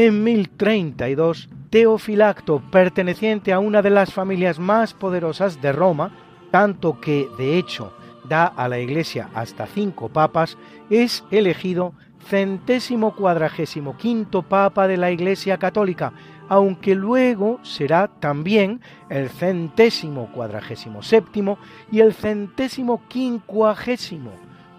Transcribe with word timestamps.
En 0.00 0.22
1032, 0.22 1.48
Teofilacto, 1.70 2.62
perteneciente 2.70 3.52
a 3.52 3.58
una 3.58 3.82
de 3.82 3.90
las 3.90 4.12
familias 4.14 4.60
más 4.60 4.94
poderosas 4.94 5.60
de 5.60 5.72
Roma, 5.72 6.12
tanto 6.52 7.00
que, 7.00 7.28
de 7.36 7.58
hecho, 7.58 7.92
da 8.22 8.46
a 8.46 8.68
la 8.68 8.78
Iglesia 8.78 9.28
hasta 9.34 9.66
cinco 9.66 10.08
papas, 10.08 10.56
es 10.88 11.24
elegido 11.32 11.94
centésimo 12.28 13.16
cuadragésimo 13.16 13.96
quinto 13.96 14.44
papa 14.44 14.86
de 14.86 14.98
la 14.98 15.10
Iglesia 15.10 15.58
Católica, 15.58 16.12
aunque 16.48 16.94
luego 16.94 17.58
será 17.64 18.06
también 18.06 18.80
el 19.10 19.28
centésimo 19.28 20.30
cuadragésimo 20.30 21.02
séptimo 21.02 21.58
y 21.90 21.98
el 21.98 22.14
centésimo 22.14 23.02
quincuagésimo, 23.08 24.30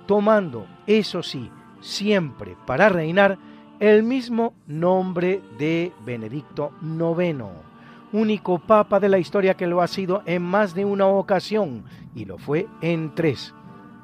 tomando, 0.06 0.66
eso 0.88 1.22
sí, 1.24 1.52
siempre 1.81 2.56
para 2.66 2.88
reinar 2.88 3.38
el 3.79 4.03
mismo 4.03 4.53
nombre 4.67 5.41
de 5.57 5.94
Benedicto 6.06 6.72
IX, 6.81 7.45
único 8.12 8.59
papa 8.59 9.00
de 9.00 9.07
la 9.07 9.19
historia 9.19 9.53
que 9.53 9.67
lo 9.67 9.81
ha 9.81 9.88
sido 9.88 10.22
en 10.25 10.41
más 10.41 10.73
de 10.73 10.84
una 10.84 11.07
ocasión, 11.07 11.85
y 12.13 12.25
lo 12.25 12.38
fue 12.38 12.67
en 12.81 13.16
tres. 13.16 13.53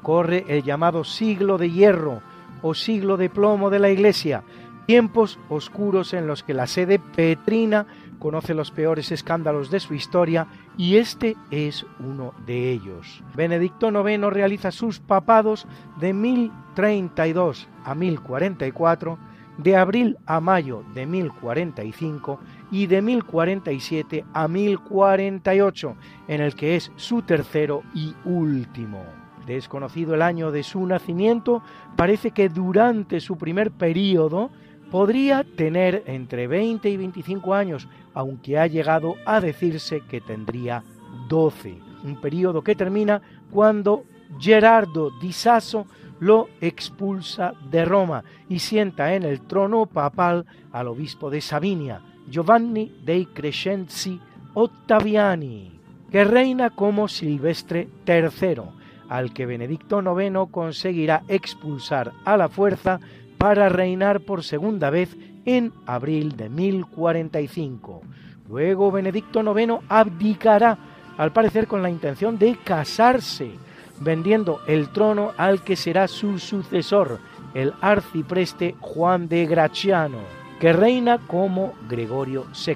Corre 0.01 0.45
el 0.47 0.63
llamado 0.63 1.03
siglo 1.03 1.57
de 1.57 1.71
hierro 1.71 2.21
o 2.61 2.73
siglo 2.73 3.17
de 3.17 3.29
plomo 3.29 3.69
de 3.69 3.79
la 3.79 3.89
Iglesia, 3.89 4.43
tiempos 4.85 5.39
oscuros 5.49 6.13
en 6.13 6.25
los 6.25 6.43
que 6.43 6.53
la 6.53 6.67
sede 6.67 6.99
petrina 6.99 7.85
conoce 8.19 8.53
los 8.53 8.71
peores 8.71 9.11
escándalos 9.11 9.71
de 9.71 9.81
su 9.81 9.93
historia 9.93 10.47
y 10.77 10.97
este 10.97 11.35
es 11.51 11.85
uno 11.99 12.33
de 12.45 12.71
ellos. 12.71 13.23
Benedicto 13.35 13.89
IX 13.89 14.21
realiza 14.31 14.71
sus 14.71 14.99
papados 14.99 15.67
de 15.99 16.13
1032 16.13 17.67
a 17.83 17.93
1044 17.93 19.34
de 19.57 19.75
abril 19.75 20.17
a 20.25 20.39
mayo 20.39 20.83
de 20.93 21.05
1045 21.05 22.39
y 22.71 22.87
de 22.87 23.01
1047 23.01 24.25
a 24.33 24.47
1048, 24.47 25.95
en 26.27 26.41
el 26.41 26.55
que 26.55 26.75
es 26.75 26.91
su 26.95 27.21
tercero 27.21 27.83
y 27.93 28.13
último. 28.25 29.03
Desconocido 29.45 30.15
el 30.15 30.21
año 30.21 30.51
de 30.51 30.63
su 30.63 30.85
nacimiento, 30.85 31.61
parece 31.95 32.31
que 32.31 32.49
durante 32.49 33.19
su 33.19 33.37
primer 33.37 33.71
período 33.71 34.49
podría 34.89 35.43
tener 35.43 36.03
entre 36.07 36.47
20 36.47 36.89
y 36.89 36.97
25 36.97 37.53
años, 37.53 37.87
aunque 38.13 38.57
ha 38.57 38.67
llegado 38.67 39.15
a 39.25 39.39
decirse 39.39 40.01
que 40.01 40.21
tendría 40.21 40.83
12, 41.27 41.79
un 42.03 42.19
período 42.21 42.63
que 42.63 42.75
termina 42.75 43.21
cuando 43.51 44.03
Gerardo 44.39 45.11
di 45.19 45.31
Sasso 45.31 45.85
lo 46.19 46.47
expulsa 46.61 47.53
de 47.69 47.85
Roma 47.85 48.23
y 48.49 48.59
sienta 48.59 49.15
en 49.15 49.23
el 49.23 49.41
trono 49.41 49.85
papal 49.85 50.45
al 50.71 50.87
obispo 50.87 51.29
de 51.29 51.41
Sabinia, 51.41 52.01
Giovanni 52.29 52.91
dei 53.03 53.27
Crescenzi 53.27 54.19
Ottaviani, 54.53 55.79
que 56.09 56.23
reina 56.23 56.69
como 56.69 57.07
Silvestre 57.07 57.89
III, 58.07 58.61
al 59.09 59.33
que 59.33 59.45
Benedicto 59.45 60.01
IX 60.01 60.49
conseguirá 60.49 61.23
expulsar 61.27 62.13
a 62.23 62.37
la 62.37 62.49
fuerza 62.49 62.99
para 63.37 63.69
reinar 63.69 64.21
por 64.21 64.43
segunda 64.43 64.89
vez 64.89 65.15
en 65.45 65.73
abril 65.85 66.35
de 66.35 66.49
1045. 66.49 68.01
Luego 68.49 68.91
Benedicto 68.91 69.41
IX 69.41 69.83
abdicará, 69.89 70.77
al 71.17 71.31
parecer 71.31 71.67
con 71.67 71.81
la 71.81 71.89
intención 71.89 72.37
de 72.37 72.57
casarse, 72.63 73.51
vendiendo 73.99 74.61
el 74.67 74.89
trono 74.89 75.31
al 75.37 75.61
que 75.61 75.75
será 75.75 76.07
su 76.07 76.39
sucesor, 76.39 77.19
el 77.53 77.73
arcipreste 77.81 78.75
Juan 78.79 79.27
de 79.27 79.45
Graciano, 79.45 80.19
que 80.59 80.73
reina 80.73 81.19
como 81.27 81.73
Gregorio 81.89 82.45
VI. 82.65 82.75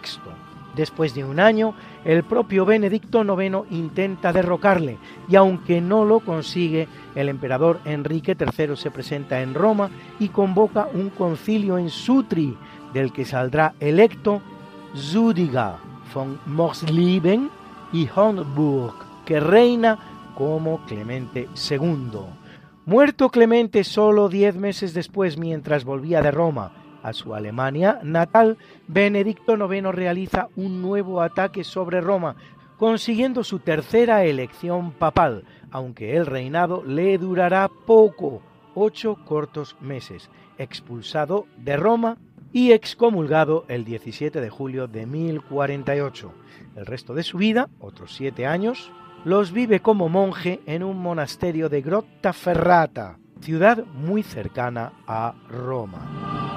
Después 0.75 1.13
de 1.13 1.25
un 1.25 1.39
año, 1.39 1.73
el 2.05 2.23
propio 2.23 2.65
Benedicto 2.65 3.23
IX 3.23 3.69
intenta 3.71 4.31
derrocarle 4.31 4.97
y 5.27 5.35
aunque 5.35 5.81
no 5.81 6.05
lo 6.05 6.19
consigue, 6.19 6.87
el 7.15 7.27
emperador 7.27 7.79
Enrique 7.85 8.37
III 8.39 8.75
se 8.75 8.91
presenta 8.91 9.41
en 9.41 9.53
Roma 9.53 9.89
y 10.19 10.29
convoca 10.29 10.87
un 10.93 11.09
concilio 11.09 11.77
en 11.77 11.89
Sutri, 11.89 12.55
del 12.93 13.11
que 13.11 13.25
saldrá 13.25 13.73
electo 13.79 14.41
Zudiga 14.95 15.77
von 16.13 16.39
Morsleben 16.45 17.49
y 17.91 18.07
Hornburg, 18.15 18.95
que 19.25 19.39
reina 19.39 19.97
como 20.39 20.85
Clemente 20.85 21.49
II. 21.69 22.21
Muerto 22.85 23.29
Clemente 23.29 23.83
solo 23.83 24.29
diez 24.29 24.55
meses 24.55 24.93
después, 24.93 25.37
mientras 25.37 25.83
volvía 25.83 26.21
de 26.21 26.31
Roma 26.31 26.71
a 27.03 27.11
su 27.11 27.35
Alemania 27.35 27.99
natal, 28.03 28.57
Benedicto 28.87 29.57
IX 29.57 29.93
realiza 29.93 30.47
un 30.55 30.81
nuevo 30.81 31.21
ataque 31.21 31.65
sobre 31.65 31.99
Roma, 31.99 32.37
consiguiendo 32.77 33.43
su 33.43 33.59
tercera 33.59 34.23
elección 34.23 34.93
papal, 34.93 35.43
aunque 35.71 36.15
el 36.15 36.25
reinado 36.25 36.85
le 36.85 37.17
durará 37.17 37.69
poco, 37.85 38.41
ocho 38.75 39.17
cortos 39.25 39.75
meses, 39.81 40.29
expulsado 40.57 41.47
de 41.57 41.75
Roma 41.75 42.15
y 42.53 42.71
excomulgado 42.71 43.65
el 43.67 43.83
17 43.83 44.39
de 44.39 44.49
julio 44.49 44.87
de 44.87 45.05
1048. 45.05 46.31
El 46.77 46.85
resto 46.85 47.13
de 47.13 47.23
su 47.23 47.37
vida, 47.37 47.67
otros 47.81 48.15
siete 48.15 48.45
años, 48.45 48.89
los 49.25 49.51
vive 49.51 49.81
como 49.81 50.09
monje 50.09 50.61
en 50.65 50.83
un 50.83 51.01
monasterio 51.01 51.69
de 51.69 51.81
Grottaferrata, 51.81 53.19
ciudad 53.41 53.83
muy 53.85 54.23
cercana 54.23 54.93
a 55.07 55.33
Roma. 55.49 56.48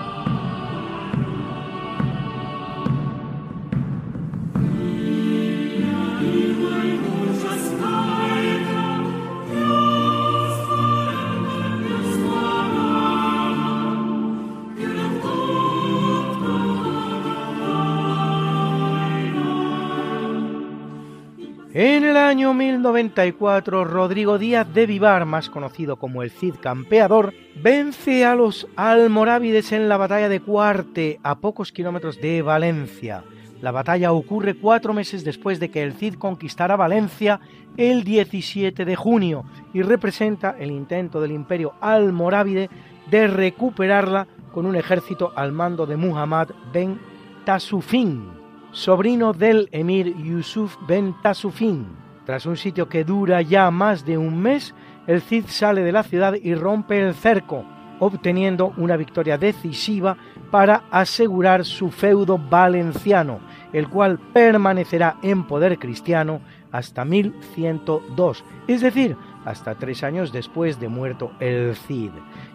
En 21.75 22.05
el 22.05 22.19
año 22.19 22.53
1094, 22.53 23.87
Rodrigo 23.87 24.37
Díaz 24.37 24.71
de 24.75 24.85
Vivar, 24.85 25.25
más 25.25 25.49
conocido 25.49 25.97
como 25.97 26.23
el 26.23 26.31
Cid 26.31 26.57
Campeador, 26.61 27.33
vence 27.57 28.27
a 28.27 28.35
los 28.35 28.69
almorávides 28.77 29.73
en 29.73 29.89
la 29.89 29.97
batalla 29.97 30.29
de 30.29 30.41
Cuarte, 30.41 31.19
a 31.23 31.37
pocos 31.37 31.73
kilómetros 31.73 32.21
de 32.21 32.43
Valencia. 32.43 33.25
La 33.63 33.71
batalla 33.71 34.13
ocurre 34.13 34.53
cuatro 34.53 34.93
meses 34.93 35.25
después 35.25 35.61
de 35.61 35.71
que 35.71 35.83
el 35.83 35.95
Cid 35.95 36.17
conquistara 36.17 36.77
Valencia 36.77 37.41
el 37.79 38.05
17 38.05 38.85
de 38.85 38.95
junio 38.95 39.47
y 39.73 39.81
representa 39.81 40.55
el 40.59 40.71
intento 40.71 41.23
del 41.23 41.33
imperio 41.33 41.73
almorávide 41.81 42.69
de 43.11 43.29
recuperarla 43.29 44.27
con 44.53 44.67
un 44.67 44.77
ejército 44.77 45.33
al 45.37 45.53
mando 45.53 45.87
de 45.87 45.97
Muhammad 45.97 46.51
ben 46.71 47.01
Tasufin 47.47 48.42
sobrino 48.73 49.33
del 49.35 49.69
emir 49.71 50.17
Yusuf 50.17 50.77
ben 50.89 51.15
Tasufin. 51.23 51.87
Tras 52.25 52.47
un 52.47 52.57
sitio 52.57 52.89
que 52.89 53.05
dura 53.05 53.43
ya 53.43 53.71
más 53.71 54.07
de 54.07 54.17
un 54.17 54.41
mes, 54.41 54.75
el 55.07 55.21
Cid 55.21 55.45
sale 55.49 55.83
de 55.83 55.93
la 55.93 56.03
ciudad 56.03 56.33
y 56.35 56.55
rompe 56.55 56.99
el 57.01 57.13
cerco, 57.15 57.67
obteniendo 57.99 58.73
una 58.79 58.97
victoria 58.97 59.37
decisiva 59.37 60.17
para 60.51 60.85
asegurar 60.91 61.67
su 61.67 61.91
feudo 61.91 62.39
valenciano, 62.39 63.41
el 63.75 63.89
cual 63.89 64.19
permanecerá 64.19 65.19
en 65.23 65.45
poder 65.45 65.79
cristiano 65.79 66.41
hasta 66.71 67.05
1102, 67.05 68.43
es 68.69 68.81
decir, 68.81 69.19
hasta 69.45 69.75
tres 69.75 70.03
años 70.03 70.33
después 70.33 70.81
de 70.81 70.89
muerto 70.89 71.33
el 71.41 71.77
Cid. 71.77 72.13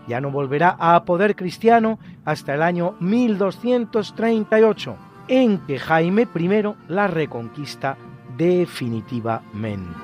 Ya 0.08 0.20
no 0.20 0.31
volverá 0.31 0.78
a 0.80 1.04
poder 1.04 1.36
cristiano 1.36 2.00
hasta 2.25 2.56
el 2.56 2.63
año 2.63 2.96
1238 3.00 5.06
en 5.27 5.59
que 5.59 5.79
Jaime 5.79 6.27
I 6.33 6.50
la 6.88 7.07
reconquista 7.07 7.97
definitivamente. 8.38 9.97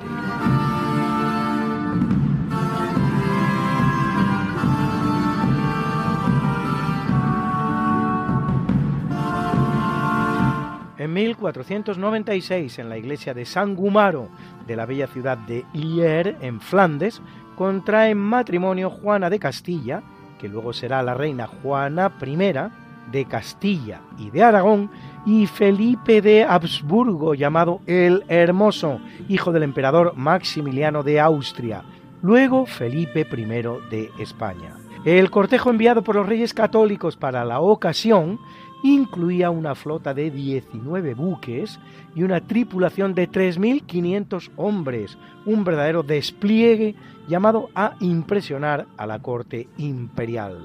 En 11.04 11.12
1496, 11.12 12.78
en 12.78 12.88
la 12.88 12.96
iglesia 12.96 13.34
de 13.34 13.44
San 13.44 13.74
Gumaro 13.74 14.30
de 14.66 14.74
la 14.74 14.86
bella 14.86 15.06
ciudad 15.06 15.36
de 15.36 15.66
Lier, 15.74 16.38
en 16.40 16.62
Flandes, 16.62 17.20
contraen 17.56 18.16
matrimonio 18.16 18.88
Juana 18.88 19.28
de 19.28 19.38
Castilla, 19.38 20.02
que 20.40 20.48
luego 20.48 20.72
será 20.72 21.02
la 21.02 21.12
reina 21.12 21.46
Juana 21.46 22.10
I, 22.24 22.83
de 23.10 23.24
Castilla 23.24 24.00
y 24.18 24.30
de 24.30 24.42
Aragón, 24.42 24.90
y 25.26 25.46
Felipe 25.46 26.20
de 26.20 26.44
Habsburgo, 26.44 27.34
llamado 27.34 27.80
el 27.86 28.24
Hermoso, 28.28 29.00
hijo 29.28 29.52
del 29.52 29.62
emperador 29.62 30.14
Maximiliano 30.16 31.02
de 31.02 31.20
Austria, 31.20 31.82
luego 32.22 32.66
Felipe 32.66 33.26
I 33.30 33.44
de 33.90 34.10
España. 34.18 34.76
El 35.04 35.30
cortejo 35.30 35.70
enviado 35.70 36.02
por 36.02 36.16
los 36.16 36.26
reyes 36.26 36.54
católicos 36.54 37.16
para 37.16 37.44
la 37.44 37.60
ocasión 37.60 38.38
incluía 38.82 39.50
una 39.50 39.74
flota 39.74 40.12
de 40.12 40.30
19 40.30 41.14
buques 41.14 41.80
y 42.14 42.22
una 42.22 42.40
tripulación 42.40 43.14
de 43.14 43.30
3.500 43.30 44.50
hombres, 44.56 45.18
un 45.46 45.64
verdadero 45.64 46.02
despliegue 46.02 46.94
llamado 47.26 47.70
a 47.74 47.96
impresionar 48.00 48.86
a 48.98 49.06
la 49.06 49.20
corte 49.20 49.68
imperial. 49.78 50.58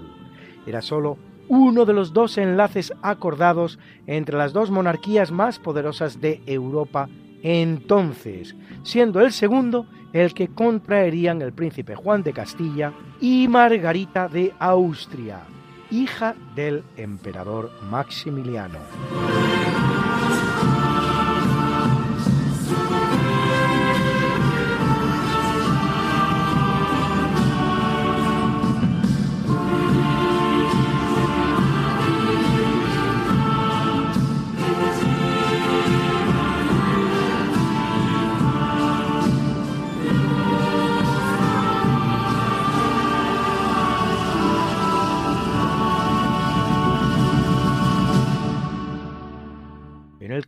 Era 0.66 0.82
solo 0.82 1.18
uno 1.50 1.84
de 1.84 1.94
los 1.94 2.14
dos 2.14 2.38
enlaces 2.38 2.94
acordados 3.02 3.78
entre 4.08 4.38
las 4.38 4.54
dos 4.54 4.72
monarquías 4.72 5.32
más 5.32 5.60
poderosas 5.60 6.22
de 6.22 6.42
Europa 6.46 7.10
entonces, 7.42 8.56
siendo 8.84 9.22
el 9.22 9.32
segundo 9.32 9.86
el 10.12 10.34
que 10.34 10.48
contraerían 10.48 11.42
el 11.42 11.54
príncipe 11.54 11.96
Juan 11.96 12.24
de 12.24 12.34
Castilla 12.34 12.94
y 13.22 13.48
Margarita 13.48 14.28
de 14.28 14.54
Austria, 14.60 15.42
hija 15.92 16.36
del 16.56 16.84
emperador 16.98 17.72
Maximiliano. 17.90 18.80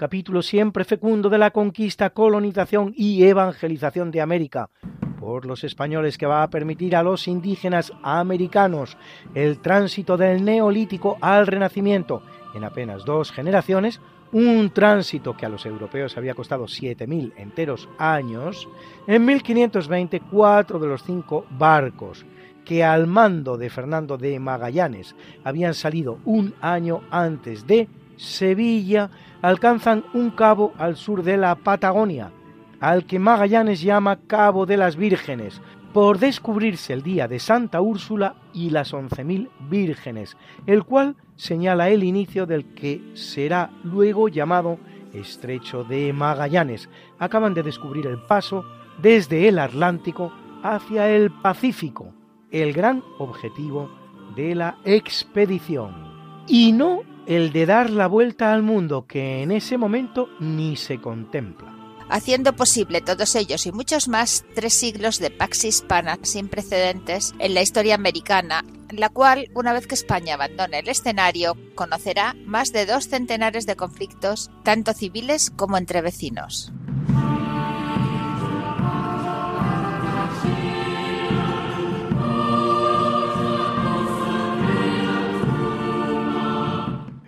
Capítulo 0.01 0.41
siempre 0.41 0.83
fecundo 0.83 1.29
de 1.29 1.37
la 1.37 1.51
conquista, 1.51 2.09
colonización 2.09 2.91
y 2.97 3.23
evangelización 3.23 4.09
de 4.09 4.21
América 4.21 4.71
por 5.19 5.45
los 5.45 5.63
españoles 5.63 6.17
que 6.17 6.25
va 6.25 6.41
a 6.41 6.49
permitir 6.49 6.95
a 6.95 7.03
los 7.03 7.27
indígenas 7.27 7.93
americanos 8.01 8.97
el 9.35 9.59
tránsito 9.59 10.17
del 10.17 10.43
neolítico 10.43 11.19
al 11.21 11.45
renacimiento. 11.45 12.23
En 12.55 12.63
apenas 12.63 13.05
dos 13.05 13.31
generaciones, 13.31 14.01
un 14.31 14.71
tránsito 14.71 15.37
que 15.37 15.45
a 15.45 15.49
los 15.49 15.67
europeos 15.67 16.17
había 16.17 16.33
costado 16.33 16.63
7.000 16.63 17.33
enteros 17.37 17.87
años, 17.99 18.67
en 19.05 19.23
1520 19.23 20.19
cuatro 20.31 20.79
de 20.79 20.87
los 20.87 21.03
cinco 21.03 21.45
barcos 21.51 22.25
que 22.65 22.83
al 22.83 23.05
mando 23.05 23.55
de 23.55 23.69
Fernando 23.69 24.17
de 24.17 24.39
Magallanes 24.39 25.15
habían 25.43 25.75
salido 25.75 26.17
un 26.25 26.55
año 26.59 27.01
antes 27.11 27.67
de 27.67 27.87
Sevilla, 28.21 29.09
alcanzan 29.41 30.03
un 30.13 30.29
cabo 30.29 30.73
al 30.77 30.95
sur 30.95 31.23
de 31.23 31.37
la 31.37 31.55
Patagonia, 31.55 32.31
al 32.79 33.05
que 33.05 33.17
Magallanes 33.17 33.81
llama 33.81 34.19
Cabo 34.27 34.67
de 34.67 34.77
las 34.77 34.95
Vírgenes, 34.95 35.59
por 35.91 36.19
descubrirse 36.19 36.93
el 36.93 37.01
día 37.01 37.27
de 37.27 37.39
Santa 37.39 37.81
Úrsula 37.81 38.35
y 38.53 38.69
las 38.69 38.93
once 38.93 39.23
mil 39.23 39.49
vírgenes, 39.69 40.37
el 40.67 40.83
cual 40.83 41.15
señala 41.35 41.89
el 41.89 42.03
inicio 42.03 42.45
del 42.45 42.73
que 42.75 43.01
será 43.15 43.71
luego 43.83 44.29
llamado 44.29 44.77
Estrecho 45.13 45.83
de 45.83 46.13
Magallanes. 46.13 46.89
Acaban 47.17 47.55
de 47.55 47.63
descubrir 47.63 48.05
el 48.05 48.19
paso 48.19 48.63
desde 49.01 49.47
el 49.47 49.57
Atlántico 49.57 50.31
hacia 50.61 51.09
el 51.09 51.31
Pacífico, 51.31 52.13
el 52.51 52.71
gran 52.71 53.03
objetivo 53.17 53.89
de 54.35 54.53
la 54.53 54.77
expedición. 54.85 56.11
Y 56.47 56.71
no 56.71 57.10
el 57.25 57.51
de 57.51 57.65
dar 57.65 57.89
la 57.89 58.07
vuelta 58.07 58.53
al 58.53 58.63
mundo 58.63 59.05
que 59.07 59.41
en 59.43 59.51
ese 59.51 59.77
momento 59.77 60.29
ni 60.39 60.75
se 60.75 60.99
contempla. 60.99 61.75
Haciendo 62.09 62.53
posible 62.57 62.99
todos 62.99 63.35
ellos 63.35 63.65
y 63.65 63.71
muchos 63.71 64.09
más 64.09 64.43
tres 64.53 64.73
siglos 64.73 65.19
de 65.19 65.31
pax 65.31 65.63
hispana 65.63 66.19
sin 66.23 66.49
precedentes 66.49 67.33
en 67.39 67.53
la 67.53 67.61
historia 67.61 67.95
americana, 67.95 68.65
la 68.89 69.07
cual, 69.07 69.49
una 69.53 69.71
vez 69.71 69.87
que 69.87 69.95
España 69.95 70.33
abandone 70.33 70.79
el 70.79 70.89
escenario, 70.89 71.55
conocerá 71.73 72.35
más 72.45 72.73
de 72.73 72.85
dos 72.85 73.07
centenares 73.07 73.65
de 73.65 73.77
conflictos, 73.77 74.51
tanto 74.63 74.93
civiles 74.93 75.51
como 75.51 75.77
entre 75.77 76.01
vecinos. 76.01 76.73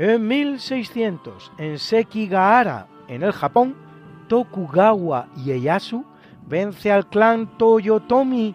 En 0.06 0.28
1600, 0.28 1.54
en 1.58 1.80
Sekigahara, 1.80 2.88
en 3.08 3.24
el 3.24 3.32
Japón, 3.32 3.74
Tokugawa 4.28 5.28
Ieyasu 5.38 6.04
vence 6.46 6.92
al 6.92 7.08
clan 7.08 7.48
Toyotomi 7.58 8.54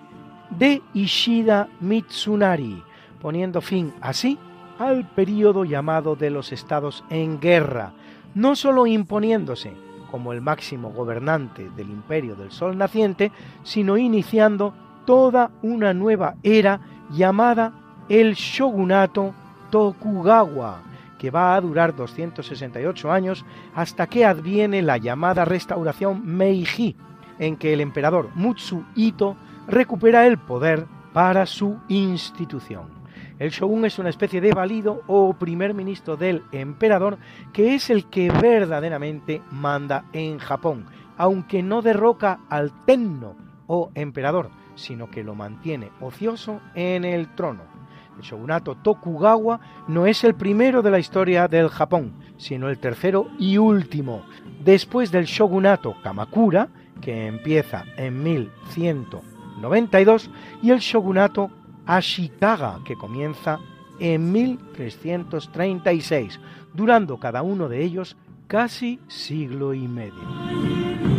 de 0.50 0.82
Ishida 0.92 1.70
Mitsunari, 1.80 2.82
poniendo 3.18 3.62
fin 3.62 3.94
así 4.02 4.36
al 4.78 5.08
período 5.08 5.64
llamado 5.64 6.16
de 6.16 6.28
los 6.28 6.52
estados 6.52 7.02
en 7.08 7.40
guerra, 7.40 7.94
no 8.34 8.54
solo 8.54 8.86
imponiéndose 8.86 9.72
como 10.10 10.34
el 10.34 10.42
máximo 10.42 10.90
gobernante 10.90 11.70
del 11.70 11.88
imperio 11.88 12.36
del 12.36 12.52
sol 12.52 12.76
naciente, 12.76 13.32
sino 13.62 13.96
iniciando 13.96 14.74
toda 15.06 15.50
una 15.62 15.94
nueva 15.94 16.34
era 16.42 16.82
llamada 17.10 17.72
el 18.10 18.34
shogunato 18.34 19.32
Tokugawa, 19.70 20.82
que 21.18 21.30
va 21.30 21.54
a 21.54 21.60
durar 21.60 21.94
268 21.94 23.12
años 23.12 23.44
hasta 23.74 24.06
que 24.06 24.24
adviene 24.24 24.82
la 24.82 24.96
llamada 24.96 25.44
restauración 25.44 26.22
Meiji, 26.24 26.96
en 27.38 27.56
que 27.56 27.72
el 27.72 27.80
emperador 27.80 28.30
Mutsu 28.34 28.84
Ito 28.94 29.36
recupera 29.66 30.26
el 30.26 30.38
poder 30.38 30.86
para 31.12 31.46
su 31.46 31.78
institución. 31.88 32.98
El 33.38 33.50
shogun 33.50 33.84
es 33.84 33.98
una 33.98 34.08
especie 34.08 34.40
de 34.40 34.52
valido 34.52 35.02
o 35.06 35.32
primer 35.34 35.74
ministro 35.74 36.16
del 36.16 36.42
emperador 36.50 37.18
que 37.52 37.74
es 37.74 37.90
el 37.90 38.06
que 38.06 38.30
verdaderamente 38.30 39.42
manda 39.50 40.04
en 40.12 40.38
Japón, 40.38 40.86
aunque 41.16 41.62
no 41.62 41.82
derroca 41.82 42.40
al 42.48 42.72
tenno 42.84 43.36
o 43.66 43.90
emperador, 43.94 44.50
sino 44.74 45.10
que 45.10 45.22
lo 45.22 45.34
mantiene 45.34 45.90
ocioso 46.00 46.60
en 46.74 47.04
el 47.04 47.28
trono. 47.34 47.77
El 48.18 48.24
shogunato 48.24 48.74
Tokugawa 48.74 49.60
no 49.86 50.04
es 50.06 50.24
el 50.24 50.34
primero 50.34 50.82
de 50.82 50.90
la 50.90 50.98
historia 50.98 51.46
del 51.46 51.68
Japón, 51.68 52.14
sino 52.36 52.68
el 52.68 52.78
tercero 52.78 53.28
y 53.38 53.58
último, 53.58 54.24
después 54.64 55.12
del 55.12 55.26
shogunato 55.26 55.94
Kamakura, 56.02 56.66
que 57.00 57.28
empieza 57.28 57.84
en 57.96 58.20
1192, 58.22 60.30
y 60.62 60.70
el 60.70 60.80
shogunato 60.80 61.50
Ashikaga, 61.86 62.80
que 62.84 62.96
comienza 62.96 63.60
en 64.00 64.32
1336, 64.32 66.40
durando 66.74 67.18
cada 67.18 67.42
uno 67.42 67.68
de 67.68 67.84
ellos 67.84 68.16
casi 68.48 68.98
siglo 69.06 69.74
y 69.74 69.86
medio. 69.86 71.17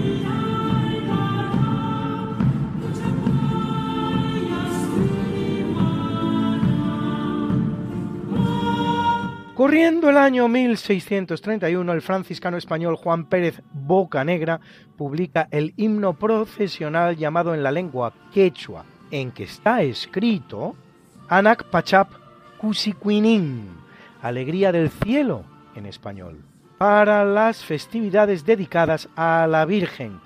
Corriendo 9.60 10.10
el 10.10 10.16
año 10.16 10.48
1631, 10.48 11.92
el 11.92 12.02
franciscano 12.02 12.56
español 12.56 12.96
Juan 12.96 13.26
Pérez 13.26 13.62
Bocanegra 13.74 14.62
publica 14.96 15.50
el 15.52 15.74
himno 15.76 16.14
procesional 16.14 17.18
llamado 17.18 17.54
en 17.54 17.62
la 17.62 17.70
lengua 17.70 18.14
quechua, 18.34 18.86
en 19.12 19.32
que 19.32 19.44
está 19.44 19.82
escrito 19.82 20.78
Anak 21.28 21.66
Pachap 21.66 22.08
Cusiquinin, 22.58 23.68
Alegría 24.22 24.72
del 24.72 24.92
Cielo 24.92 25.44
en 25.76 25.88
español, 25.88 26.40
para 26.78 27.26
las 27.26 27.62
festividades 27.66 28.46
dedicadas 28.46 29.10
a 29.18 29.46
la 29.46 29.66
Virgen, 29.66 30.22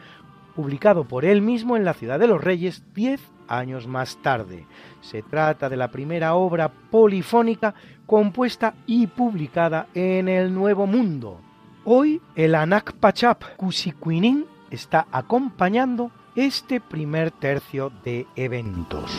publicado 0.55 1.05
por 1.05 1.25
él 1.25 1.41
mismo 1.41 1.75
en 1.75 1.85
la 1.85 1.95
Ciudad 1.95 2.19
de 2.19 2.27
los 2.27 2.43
Reyes 2.43 2.83
diez 2.93 3.19
años 3.47 3.87
más 3.87 4.17
tarde. 4.21 4.65
Se 5.01 5.21
trata 5.21 5.69
de 5.69 5.77
la 5.77 5.89
primera 5.89 6.35
obra 6.35 6.69
polifónica 6.69 7.73
compuesta 8.05 8.75
y 8.86 9.07
publicada 9.07 9.88
en 9.93 10.27
el 10.27 10.53
Nuevo 10.53 10.88
Mundo. 10.88 11.39
Hoy 11.86 12.22
el 12.36 12.55
Anak 12.55 12.93
Pachap 12.93 13.43
Kusikwinin 13.57 14.45
está 14.69 15.07
acompañando 15.12 16.12
este 16.36 16.79
primer 16.81 17.31
tercio 17.31 17.91
de 18.03 18.25
eventos. 18.36 19.12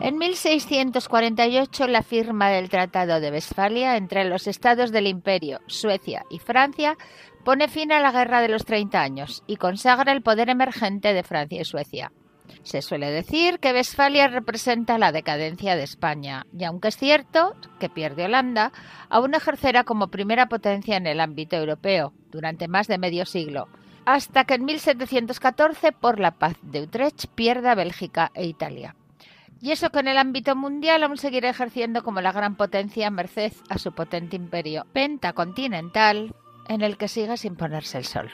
En 0.00 0.18
1648 0.18 1.86
la 1.86 2.02
firma 2.02 2.50
del 2.50 2.68
Tratado 2.68 3.20
de 3.20 3.30
Westfalia 3.30 3.96
entre 3.96 4.24
los 4.24 4.46
estados 4.46 4.92
del 4.92 5.06
Imperio, 5.06 5.60
Suecia 5.66 6.24
y 6.28 6.40
Francia 6.40 6.98
pone 7.44 7.68
fin 7.68 7.92
a 7.92 8.00
la 8.00 8.10
Guerra 8.10 8.40
de 8.40 8.48
los 8.48 8.64
Treinta 8.64 9.02
Años 9.02 9.42
y 9.46 9.56
consagra 9.56 10.12
el 10.12 10.22
poder 10.22 10.48
emergente 10.48 11.12
de 11.12 11.22
Francia 11.22 11.60
y 11.60 11.64
Suecia. 11.64 12.12
Se 12.62 12.80
suele 12.80 13.10
decir 13.10 13.58
que 13.58 13.72
Westfalia 13.72 14.28
representa 14.28 14.98
la 14.98 15.12
decadencia 15.12 15.76
de 15.76 15.82
España, 15.82 16.46
y 16.56 16.64
aunque 16.64 16.88
es 16.88 16.96
cierto 16.96 17.54
que 17.78 17.90
pierde 17.90 18.24
Holanda, 18.24 18.72
aún 19.10 19.34
ejercerá 19.34 19.84
como 19.84 20.08
primera 20.08 20.46
potencia 20.46 20.96
en 20.96 21.06
el 21.06 21.20
ámbito 21.20 21.56
europeo 21.56 22.12
durante 22.30 22.68
más 22.68 22.86
de 22.86 22.98
medio 22.98 23.26
siglo, 23.26 23.68
hasta 24.06 24.44
que 24.44 24.54
en 24.54 24.64
1714, 24.64 25.92
por 25.92 26.20
la 26.20 26.32
paz 26.32 26.56
de 26.62 26.82
Utrecht, 26.82 27.26
pierda 27.34 27.74
Bélgica 27.74 28.30
e 28.34 28.46
Italia. 28.46 28.96
Y 29.60 29.72
eso 29.72 29.90
que 29.90 30.00
en 30.00 30.08
el 30.08 30.18
ámbito 30.18 30.56
mundial 30.56 31.02
aún 31.02 31.16
seguirá 31.16 31.48
ejerciendo 31.48 32.02
como 32.02 32.20
la 32.20 32.32
gran 32.32 32.56
potencia 32.56 33.10
merced 33.10 33.52
a 33.68 33.78
su 33.78 33.92
potente 33.92 34.36
imperio 34.36 34.86
pentacontinental 34.92 36.34
en 36.68 36.82
el 36.82 36.96
que 36.96 37.08
sigue 37.08 37.36
sin 37.36 37.56
ponerse 37.56 37.98
el 37.98 38.04
sol. 38.04 38.30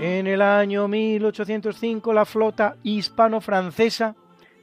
En 0.00 0.26
el 0.26 0.42
año 0.42 0.88
1805 0.88 2.12
la 2.12 2.24
flota 2.24 2.76
hispano-francesa 2.82 4.14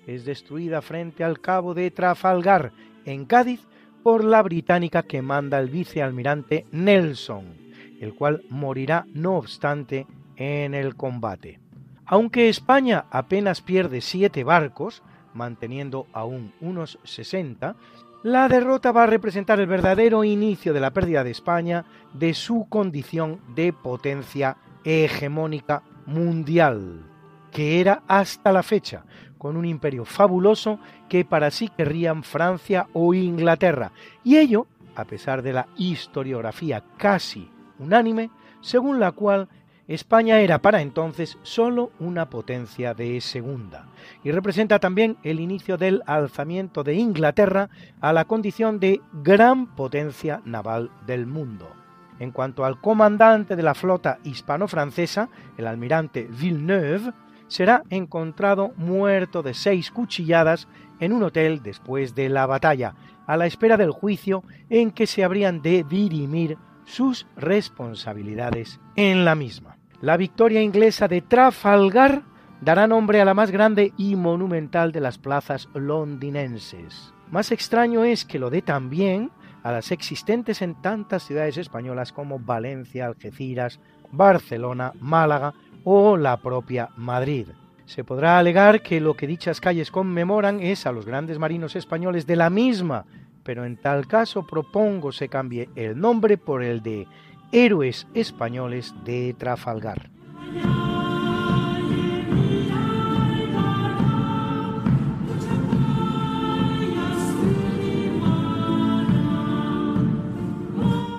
es 0.06 0.26
destruida 0.26 0.82
frente 0.82 1.24
al 1.24 1.40
cabo 1.40 1.74
de 1.74 1.92
Trafalgar 1.92 2.72
en 3.06 3.26
Cádiz 3.26 3.62
por 4.04 4.24
la 4.24 4.44
británica 4.44 5.04
que 5.04 5.22
manda 5.22 5.60
el 5.60 5.70
vicealmirante 5.70 6.66
Nelson, 6.72 7.56
el 8.00 8.14
cual 8.14 8.44
morirá 8.50 9.06
no 9.14 9.38
obstante 9.38 10.06
en 10.36 10.74
el 10.74 10.96
combate. 10.96 11.65
Aunque 12.06 12.50
España 12.50 13.06
apenas 13.12 13.62
pierde 13.62 14.02
siete 14.02 14.44
barcos, 14.44 15.02
manteniendo 15.34 16.08
aún 16.14 16.54
unos 16.62 17.00
60, 17.04 17.76
la 18.24 18.48
derrota 18.48 18.92
va 18.92 19.04
a 19.04 19.08
representar 19.08 19.60
el 19.60 19.68
verdadero 19.68 20.24
inicio 20.24 20.74
de 20.74 20.80
la 20.80 20.92
pérdida 20.92 21.24
de 21.24 21.32
España 21.32 21.86
de 22.14 22.34
su 22.34 22.68
condición 22.70 23.40
de 23.56 23.74
potencia 23.74 24.58
hegemónica 24.84 25.84
mundial, 26.06 27.04
que 27.52 27.82
era 27.82 28.04
hasta 28.08 28.52
la 28.52 28.64
fecha, 28.64 29.06
con 29.38 29.58
un 29.58 29.66
imperio 29.66 30.06
fabuloso 30.06 30.80
que 31.10 31.26
para 31.26 31.52
sí 31.52 31.70
querrían 31.70 32.24
Francia 32.24 32.88
o 32.94 33.14
Inglaterra, 33.14 33.92
y 34.24 34.38
ello 34.38 34.68
a 34.96 35.06
pesar 35.06 35.42
de 35.42 35.54
la 35.54 35.68
historiografía 35.78 36.84
casi 36.98 37.50
unánime, 37.78 38.30
según 38.62 39.00
la 39.00 39.12
cual 39.12 39.50
España 39.88 40.40
era 40.40 40.60
para 40.60 40.82
entonces 40.82 41.38
solo 41.44 41.92
una 42.00 42.30
potencia 42.30 42.96
de 42.96 43.22
segunda, 43.22 43.86
y 44.24 44.32
representa 44.32 44.80
también 44.80 45.18
el 45.24 45.40
inicio 45.40 45.78
del 45.78 46.02
alzamiento 46.08 46.84
de 46.84 46.96
Inglaterra 46.96 47.70
a 48.02 48.12
la 48.12 48.26
condición 48.26 48.80
de 48.80 49.00
gran 49.14 49.76
potencia 49.76 50.42
naval 50.44 50.90
del 51.06 51.28
mundo. 51.28 51.72
En 52.18 52.32
cuanto 52.32 52.66
al 52.66 52.82
comandante 52.82 53.56
de 53.56 53.62
la 53.62 53.76
flota 53.76 54.18
hispano-francesa, 54.24 55.30
el 55.58 55.68
almirante 55.68 56.28
Villeneuve, 56.32 57.14
será 57.48 57.84
encontrado 57.92 58.72
muerto 58.78 59.44
de 59.44 59.54
seis 59.54 59.92
cuchilladas 59.92 60.68
en 61.00 61.14
un 61.14 61.22
hotel 61.22 61.62
después 61.62 62.16
de 62.16 62.30
la 62.30 62.48
batalla, 62.48 62.96
a 63.28 63.38
la 63.38 63.46
espera 63.46 63.78
del 63.78 63.92
juicio 63.92 64.44
en 64.70 64.90
que 64.90 65.06
se 65.06 65.24
habrían 65.24 65.62
de 65.62 65.84
dirimir 65.84 66.58
sus 66.86 67.28
responsabilidades 67.36 68.80
en 68.96 69.26
la 69.26 69.36
misma. 69.36 69.75
La 70.06 70.18
victoria 70.18 70.62
inglesa 70.62 71.08
de 71.08 71.22
Trafalgar 71.22 72.22
dará 72.62 72.86
nombre 72.86 73.22
a 73.22 73.26
la 73.26 73.34
más 73.34 73.50
grande 73.50 73.92
y 73.98 74.16
monumental 74.16 74.92
de 74.92 75.00
las 75.00 75.18
plazas 75.18 75.68
londinenses. 75.74 77.12
Más 77.32 77.52
extraño 77.52 78.04
es 78.04 78.24
que 78.24 78.38
lo 78.38 78.52
dé 78.52 78.62
también 78.62 79.32
a 79.64 79.72
las 79.72 79.92
existentes 79.92 80.62
en 80.62 80.80
tantas 80.80 81.24
ciudades 81.24 81.58
españolas 81.58 82.14
como 82.14 82.38
Valencia, 82.38 83.08
Algeciras, 83.08 83.80
Barcelona, 84.12 84.94
Málaga 85.00 85.56
o 85.84 86.18
la 86.18 86.38
propia 86.38 86.90
Madrid. 86.98 87.48
Se 87.88 88.04
podrá 88.04 88.38
alegar 88.38 88.84
que 88.84 89.02
lo 89.02 89.16
que 89.16 89.26
dichas 89.26 89.60
calles 89.60 89.90
conmemoran 89.90 90.60
es 90.60 90.86
a 90.86 90.92
los 90.92 91.08
grandes 91.08 91.40
marinos 91.40 91.76
españoles 91.76 92.28
de 92.28 92.36
la 92.36 92.52
misma, 92.52 93.06
pero 93.44 93.66
en 93.66 93.78
tal 93.78 94.06
caso 94.06 94.46
propongo 94.46 95.12
se 95.12 95.30
cambie 95.30 95.68
el 95.76 96.00
nombre 96.00 96.38
por 96.38 96.62
el 96.62 96.84
de 96.84 97.08
Héroes 97.52 98.08
Españoles 98.14 98.94
de 99.04 99.34
Trafalgar. 99.38 100.10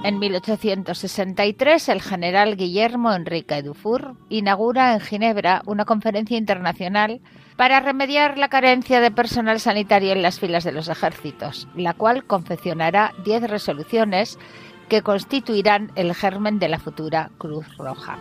En 0.07 0.21
1863, 0.21 1.89
el 1.89 2.01
general 2.01 2.57
Guillermo 2.57 3.13
Enrique 3.13 3.61
Dufour 3.61 4.15
inaugura 4.29 4.95
en 4.95 5.01
Ginebra 5.01 5.63
una 5.67 5.85
conferencia 5.85 6.39
internacional 6.39 7.21
para 7.57 7.81
remediar 7.81 8.39
la 8.39 8.49
carencia 8.49 9.01
de 9.01 9.11
personal 9.11 9.59
sanitario 9.59 10.13
en 10.13 10.23
las 10.23 10.39
filas 10.39 10.63
de 10.63 10.71
los 10.71 10.87
ejércitos, 10.87 11.67
la 11.75 11.93
cual 11.93 12.25
confeccionará 12.25 13.15
10 13.25 13.51
resoluciones 13.51 14.39
que 14.89 15.03
constituirán 15.03 15.93
el 15.95 16.15
germen 16.15 16.59
de 16.59 16.69
la 16.69 16.79
futura 16.79 17.31
Cruz 17.39 17.67
Roja. 17.77 18.19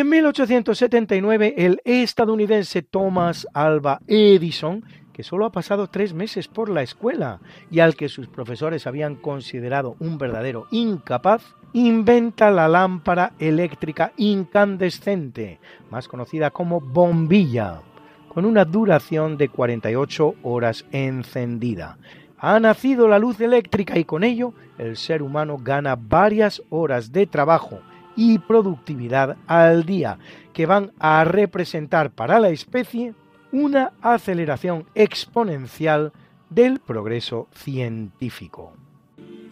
En 0.00 0.08
1879 0.10 1.54
el 1.56 1.80
estadounidense 1.84 2.82
Thomas 2.82 3.48
Alva 3.52 3.98
Edison, 4.06 4.84
que 5.12 5.24
solo 5.24 5.44
ha 5.44 5.50
pasado 5.50 5.88
tres 5.88 6.14
meses 6.14 6.46
por 6.46 6.68
la 6.68 6.82
escuela 6.82 7.40
y 7.68 7.80
al 7.80 7.96
que 7.96 8.08
sus 8.08 8.28
profesores 8.28 8.86
habían 8.86 9.16
considerado 9.16 9.96
un 9.98 10.16
verdadero 10.16 10.68
incapaz, 10.70 11.42
inventa 11.72 12.52
la 12.52 12.68
lámpara 12.68 13.32
eléctrica 13.40 14.12
incandescente, 14.16 15.58
más 15.90 16.06
conocida 16.06 16.52
como 16.52 16.80
bombilla, 16.80 17.80
con 18.28 18.44
una 18.44 18.64
duración 18.64 19.36
de 19.36 19.48
48 19.48 20.36
horas 20.44 20.86
encendida. 20.92 21.98
Ha 22.38 22.60
nacido 22.60 23.08
la 23.08 23.18
luz 23.18 23.40
eléctrica 23.40 23.98
y 23.98 24.04
con 24.04 24.22
ello 24.22 24.54
el 24.78 24.96
ser 24.96 25.24
humano 25.24 25.56
gana 25.60 25.96
varias 25.96 26.62
horas 26.70 27.10
de 27.10 27.26
trabajo 27.26 27.80
y 28.18 28.40
productividad 28.40 29.36
al 29.46 29.84
día, 29.84 30.18
que 30.52 30.66
van 30.66 30.90
a 30.98 31.22
representar 31.22 32.10
para 32.10 32.40
la 32.40 32.48
especie 32.48 33.14
una 33.52 33.92
aceleración 34.02 34.86
exponencial 34.96 36.12
del 36.50 36.80
progreso 36.80 37.46
científico. 37.52 38.72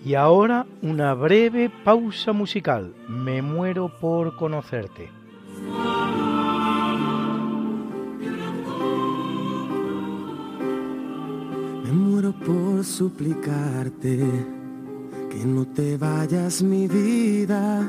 Y 0.04 0.14
ahora 0.14 0.66
una 0.82 1.14
breve 1.14 1.70
pausa 1.84 2.32
musical. 2.32 2.92
Me 3.08 3.40
muero 3.40 3.88
por 4.00 4.34
conocerte. 4.36 5.10
Me 11.84 11.92
muero 11.92 12.32
por 12.32 12.82
suplicarte 12.82 14.18
que 15.30 15.44
no 15.44 15.64
te 15.66 15.96
vayas 15.96 16.62
mi 16.64 16.88
vida 16.88 17.88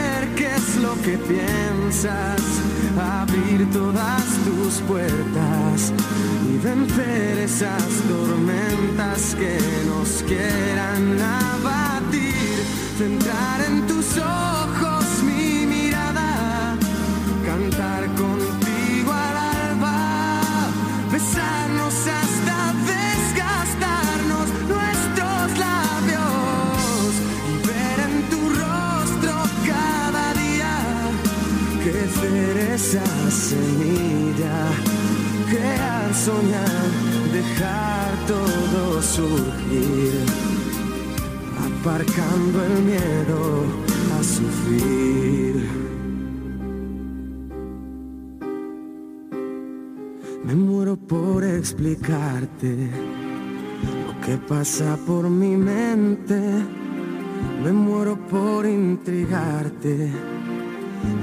que 1.03 1.17
piensas 1.17 2.41
abrir 2.99 3.67
todas 3.71 4.23
tus 4.45 4.81
puertas 4.87 5.91
y 6.47 6.57
vencer 6.63 7.39
esas 7.39 7.87
tormentas 8.07 9.35
que 9.35 9.57
nos 9.87 10.23
quieran 10.23 11.19
abatir, 11.19 12.63
centrar 12.97 13.61
en 13.67 13.87
tus 13.87 14.17
ojos 14.17 14.60
esa 32.73 33.05
semilla, 33.29 34.69
crear, 35.49 36.13
soñar, 36.13 36.89
dejar 37.33 38.11
todo 38.27 39.01
surgir, 39.01 40.13
aparcando 41.67 42.63
el 42.63 42.83
miedo 42.83 43.65
a 44.17 44.23
sufrir. 44.23 45.55
Me 50.45 50.55
muero 50.55 50.95
por 50.95 51.43
explicarte 51.43 52.89
lo 54.05 54.21
que 54.25 54.37
pasa 54.37 54.97
por 55.05 55.29
mi 55.29 55.57
mente, 55.57 56.39
me 57.63 57.71
muero 57.73 58.15
por 58.29 58.65
intrigarte 58.65 60.11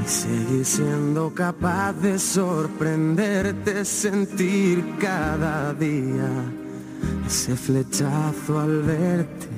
y 0.04 0.08
seguir 0.08 0.64
siendo 0.64 1.32
capaz 1.34 1.92
de 1.94 2.18
sorprenderte, 2.18 3.84
sentir 3.84 4.84
cada 4.98 5.72
día 5.74 6.28
ese 7.26 7.56
flechazo 7.56 8.58
al 8.58 8.82
verte. 8.82 9.48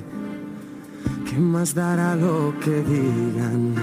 ¿Qué 1.29 1.37
más 1.37 1.73
dará 1.73 2.15
lo 2.15 2.53
que 2.59 2.83
digan? 2.83 3.75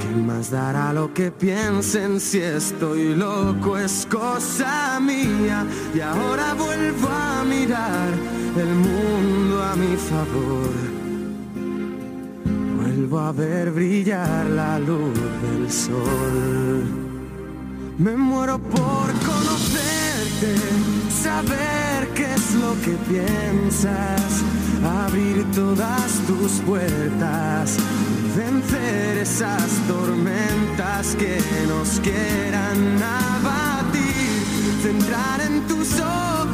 ¿Qué 0.00 0.22
más 0.22 0.50
dará 0.50 0.92
lo 0.92 1.12
que 1.12 1.30
piensen 1.32 2.20
si 2.20 2.38
estoy 2.38 3.14
loco? 3.14 3.76
Es 3.76 4.06
cosa 4.10 5.00
mía 5.00 5.66
y 5.94 6.00
ahora 6.00 6.54
vuelvo 6.54 7.08
a 7.08 7.44
mirar 7.44 8.08
el 8.56 8.74
mundo 8.74 9.62
a 9.62 9.74
mi 9.74 9.96
favor. 9.96 10.85
Vuelvo 13.08 13.28
a 13.28 13.30
ver 13.30 13.70
brillar 13.70 14.46
la 14.46 14.80
luz 14.80 15.14
del 15.14 15.70
sol. 15.70 16.82
Me 17.98 18.16
muero 18.16 18.58
por 18.58 19.12
conocerte, 19.30 20.56
saber 21.08 22.08
qué 22.16 22.34
es 22.34 22.54
lo 22.54 22.74
que 22.84 22.96
piensas, 23.08 24.42
abrir 25.04 25.44
todas 25.52 26.14
tus 26.26 26.50
puertas, 26.66 27.76
vencer 28.36 29.18
esas 29.18 29.68
tormentas 29.86 31.14
que 31.14 31.38
nos 31.68 32.00
quieran 32.00 33.00
abatir, 33.00 34.82
centrar 34.82 35.42
en 35.42 35.60
tus 35.68 36.00
ojos 36.00 36.45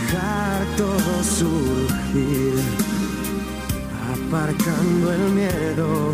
dejar 0.00 0.64
todo 0.76 1.24
surgir, 1.24 2.54
aparcando 4.12 5.12
el 5.12 5.30
miedo 5.32 6.12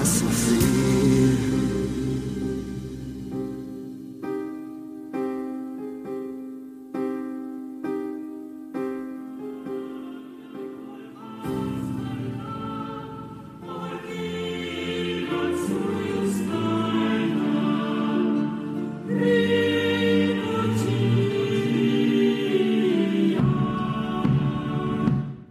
a 0.00 0.04
sufrir. 0.04 1.47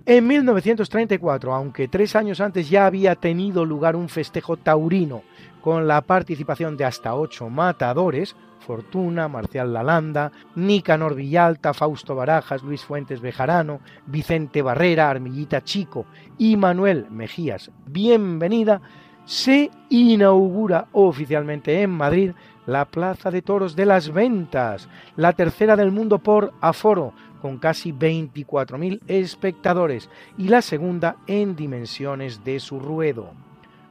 En 0.10 0.26
1934, 0.26 1.54
aunque 1.54 1.90
tres 1.90 2.16
años 2.16 2.40
antes 2.40 2.70
ya 2.70 2.86
había 2.86 3.16
tenido 3.16 3.66
lugar 3.66 3.98
un 3.98 4.08
festejo 4.08 4.56
taurino 4.56 5.24
con 5.60 5.86
la 5.86 6.00
participación 6.00 6.78
de 6.78 6.86
hasta 6.86 7.14
ocho 7.14 7.50
matadores, 7.50 8.34
Fortuna, 8.66 9.28
Marcial 9.28 9.74
Lalanda, 9.74 10.32
Nicanor 10.56 11.14
Villalta, 11.14 11.74
Fausto 11.74 12.16
Barajas, 12.16 12.64
Luis 12.64 12.86
Fuentes 12.86 13.20
Bejarano, 13.20 13.82
Vicente 14.06 14.62
Barrera, 14.62 15.10
Armillita 15.10 15.62
Chico 15.66 16.06
y 16.38 16.56
Manuel 16.56 17.08
Mejías. 17.12 17.70
Bienvenida, 17.86 18.82
se 19.26 19.70
inaugura 19.90 20.88
oficialmente 20.94 21.82
en 21.82 21.90
Madrid 21.90 22.32
la 22.66 22.86
Plaza 22.86 23.30
de 23.30 23.42
Toros 23.42 23.76
de 23.76 23.86
las 23.86 24.14
Ventas, 24.14 24.88
la 25.18 25.34
tercera 25.34 25.76
del 25.76 25.92
mundo 25.92 26.20
por 26.20 26.54
aforo, 26.62 27.14
con 27.42 27.58
casi 27.58 27.92
24.000 27.92 29.02
espectadores 29.08 30.10
y 30.38 30.48
la 30.50 30.62
segunda 30.62 31.18
en 31.28 31.56
dimensiones 31.56 32.44
de 32.44 32.60
su 32.60 32.80
ruedo. 32.80 33.32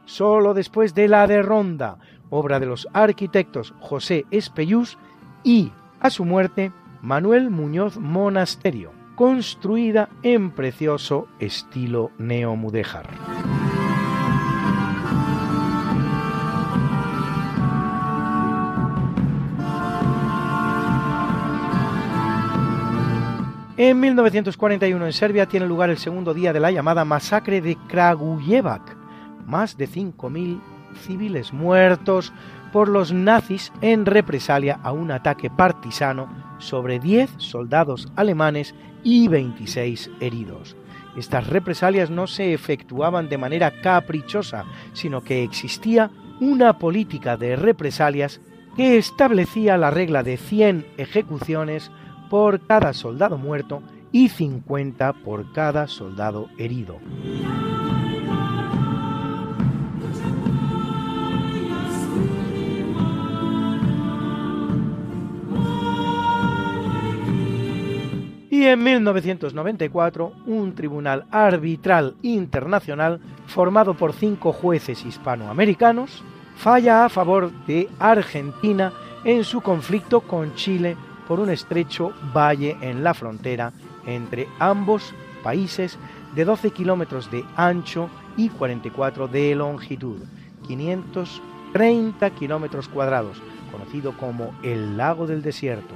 Solo 0.05 0.55
después 0.55 0.95
de 0.95 1.09
la 1.09 1.27
de 1.27 1.43
Ronda, 1.43 1.99
obra 2.31 2.61
de 2.61 2.67
los 2.67 2.89
arquitectos 2.93 3.75
José 3.81 4.25
Espellús 4.31 4.99
y, 5.43 5.73
a 6.01 6.11
su 6.11 6.25
muerte, 6.25 6.73
Manuel 7.03 7.51
Muñoz 7.51 7.99
Monasterio, 7.99 8.93
construida 9.17 10.09
en 10.23 10.51
precioso 10.51 11.29
estilo 11.41 12.11
neomudéjar. 12.19 13.66
En 23.79 24.01
1941 24.01 25.05
en 25.05 25.13
Serbia 25.13 25.45
tiene 25.45 25.67
lugar 25.67 25.91
el 25.91 25.99
segundo 25.99 26.33
día 26.33 26.55
de 26.55 26.61
la 26.61 26.71
llamada 26.71 27.05
masacre 27.05 27.61
de 27.61 27.77
Kragujevac. 27.89 28.97
Más 29.45 29.77
de 29.77 29.87
5.000 29.87 30.61
civiles 31.05 31.53
muertos 31.53 32.33
por 32.73 32.89
los 32.89 33.13
nazis 33.13 33.75
en 33.83 34.07
represalia 34.07 34.81
a 34.83 34.93
un 34.93 35.11
ataque 35.11 35.51
partisano 35.51 36.27
sobre 36.57 36.99
10 36.99 37.35
soldados 37.37 38.11
alemanes 38.17 38.75
y 39.05 39.29
26 39.29 40.11
heridos. 40.21 40.75
Estas 41.15 41.47
represalias 41.47 42.09
no 42.09 42.27
se 42.27 42.55
efectuaban 42.55 43.29
de 43.29 43.37
manera 43.37 43.83
caprichosa, 43.83 44.65
sino 44.95 45.23
que 45.23 45.43
existía 45.43 46.11
una 46.41 46.79
política 46.79 47.37
de 47.37 47.57
represalias 47.57 48.41
que 48.75 48.97
establecía 48.97 49.77
la 49.77 49.91
regla 49.91 50.23
de 50.23 50.39
100 50.39 50.87
ejecuciones 50.97 51.91
por 52.29 52.61
cada 52.67 52.93
soldado 52.93 53.39
muerto 53.39 53.83
y 54.13 54.29
50 54.29 55.13
por 55.13 55.53
cada 55.53 55.87
soldado 55.87 56.49
herido. 56.59 56.99
Y 68.51 68.65
en 68.65 68.83
1994, 68.83 70.33
un 70.47 70.75
tribunal 70.75 71.27
arbitral 71.31 72.17
internacional 72.23 73.21
formado 73.47 73.95
por 73.95 74.15
cinco 74.15 74.53
jueces 74.53 75.05
hispanoamericanos 75.05 76.25
falla 76.57 77.05
a 77.05 77.09
favor 77.11 77.53
de 77.67 77.89
Argentina 77.99 78.93
en 79.25 79.45
su 79.45 79.61
conflicto 79.61 80.23
con 80.23 80.55
Chile 80.55 80.97
por 81.27 81.41
un 81.41 81.51
estrecho 81.51 82.13
valle 82.35 82.77
en 82.81 83.03
la 83.03 83.15
frontera 83.15 83.73
entre 84.07 84.49
ambos 84.59 85.15
países 85.43 85.99
de 86.35 86.45
12 86.45 86.71
kilómetros 86.71 87.31
de 87.31 87.45
ancho 87.57 88.09
y 88.37 88.49
44 88.49 89.29
de 89.29 89.55
longitud, 89.55 90.23
530 90.67 92.31
kilómetros 92.31 92.89
cuadrados, 92.89 93.41
conocido 93.73 94.17
como 94.17 94.55
el 94.63 94.97
lago 94.97 95.27
del 95.27 95.43
desierto. 95.43 95.95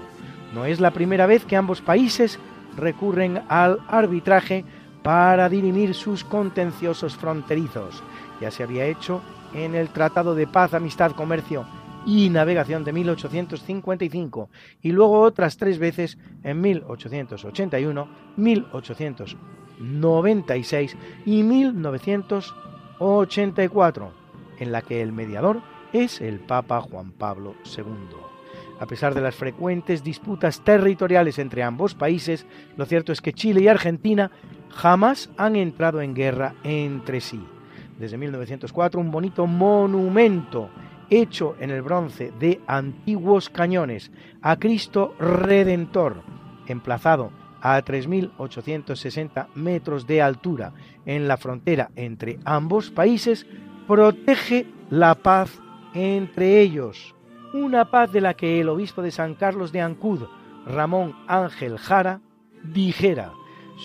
No 0.54 0.64
es 0.64 0.80
la 0.80 0.90
primera 0.90 1.26
vez 1.26 1.44
que 1.44 1.56
ambos 1.56 1.80
países 1.80 2.38
recurren 2.76 3.42
al 3.48 3.78
arbitraje 3.88 4.64
para 5.02 5.48
dirimir 5.48 5.94
sus 5.94 6.24
contenciosos 6.24 7.16
fronterizos. 7.16 8.02
Ya 8.40 8.50
se 8.50 8.62
había 8.62 8.86
hecho 8.86 9.20
en 9.54 9.74
el 9.74 9.88
Tratado 9.88 10.34
de 10.34 10.46
Paz, 10.46 10.74
Amistad, 10.74 11.12
Comercio 11.12 11.64
y 12.06 12.30
Navegación 12.30 12.84
de 12.84 12.92
1855 12.92 14.48
y 14.82 14.92
luego 14.92 15.20
otras 15.20 15.56
tres 15.56 15.78
veces 15.78 16.18
en 16.42 16.60
1881, 16.60 18.08
1896 18.36 20.96
y 21.26 21.42
1984, 21.42 24.12
en 24.58 24.72
la 24.72 24.82
que 24.82 25.02
el 25.02 25.12
mediador 25.12 25.62
es 25.92 26.20
el 26.20 26.40
Papa 26.40 26.80
Juan 26.80 27.12
Pablo 27.12 27.54
II. 27.76 27.84
A 28.80 28.86
pesar 28.86 29.14
de 29.14 29.20
las 29.20 29.34
frecuentes 29.34 30.02
disputas 30.02 30.64
territoriales 30.64 31.38
entre 31.38 31.62
ambos 31.62 31.94
países, 31.94 32.46
lo 32.76 32.86
cierto 32.86 33.12
es 33.12 33.20
que 33.20 33.34
Chile 33.34 33.60
y 33.60 33.68
Argentina 33.68 34.30
jamás 34.70 35.28
han 35.36 35.56
entrado 35.56 36.00
en 36.00 36.14
guerra 36.14 36.54
entre 36.64 37.20
sí. 37.20 37.44
Desde 37.98 38.16
1904 38.16 38.98
un 38.98 39.10
bonito 39.10 39.46
monumento 39.46 40.70
hecho 41.10 41.56
en 41.60 41.70
el 41.70 41.82
bronce 41.82 42.32
de 42.38 42.60
antiguos 42.66 43.50
cañones 43.50 44.10
a 44.40 44.56
Cristo 44.56 45.14
Redentor, 45.18 46.22
emplazado 46.66 47.32
a 47.60 47.82
3.860 47.82 49.48
metros 49.54 50.06
de 50.06 50.22
altura 50.22 50.72
en 51.04 51.28
la 51.28 51.36
frontera 51.36 51.90
entre 51.96 52.38
ambos 52.44 52.90
países, 52.90 53.46
protege 53.86 54.66
la 54.88 55.14
paz 55.16 55.60
entre 55.94 56.60
ellos. 56.60 57.14
Una 57.52 57.90
paz 57.90 58.12
de 58.12 58.20
la 58.20 58.34
que 58.34 58.60
el 58.60 58.68
obispo 58.68 59.02
de 59.02 59.10
San 59.10 59.34
Carlos 59.34 59.72
de 59.72 59.80
Ancud, 59.80 60.22
Ramón 60.66 61.16
Ángel 61.26 61.78
Jara, 61.78 62.20
dijera, 62.62 63.32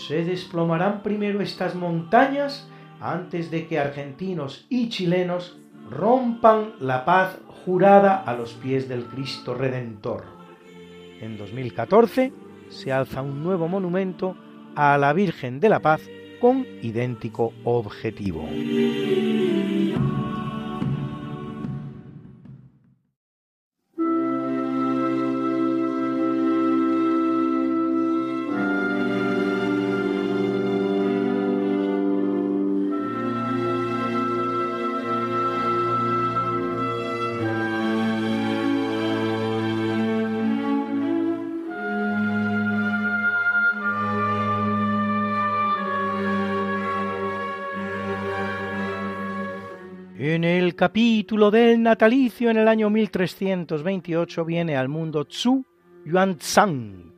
se 0.08 0.24
desplomarán 0.24 1.02
primero 1.02 1.42
estas 1.42 1.74
montañas 1.74 2.70
antes 3.00 3.50
de 3.50 3.68
que 3.68 3.80
argentinos 3.80 4.66
y 4.70 4.90
chilenos 4.90 5.58
rompan 5.89 6.74
la 6.80 7.06
paz 7.06 7.38
jurada 7.65 8.15
a 8.15 8.36
los 8.36 8.54
pies 8.54 8.88
del 8.88 9.06
Cristo 9.06 9.54
Redentor. 9.54 10.24
En 11.21 11.38
2014 11.38 12.34
se 12.69 12.91
alza 12.91 13.21
un 13.21 13.43
nuevo 13.43 13.67
monumento 13.67 14.36
a 14.76 14.98
la 14.98 15.13
Virgen 15.13 15.60
de 15.60 15.69
la 15.69 15.80
Paz 15.80 16.02
con 16.39 16.65
idéntico 16.82 17.54
objetivo. 17.63 18.48
Capítulo 50.76 51.52
del 51.52 51.82
natalicio 51.82 52.50
en 52.50 52.58
el 52.58 52.68
año 52.68 52.90
1328 52.90 54.44
viene 54.44 54.76
al 54.76 54.90
mundo 54.90 55.26
Zhu 55.30 55.64
Yuanzhang, 56.06 57.14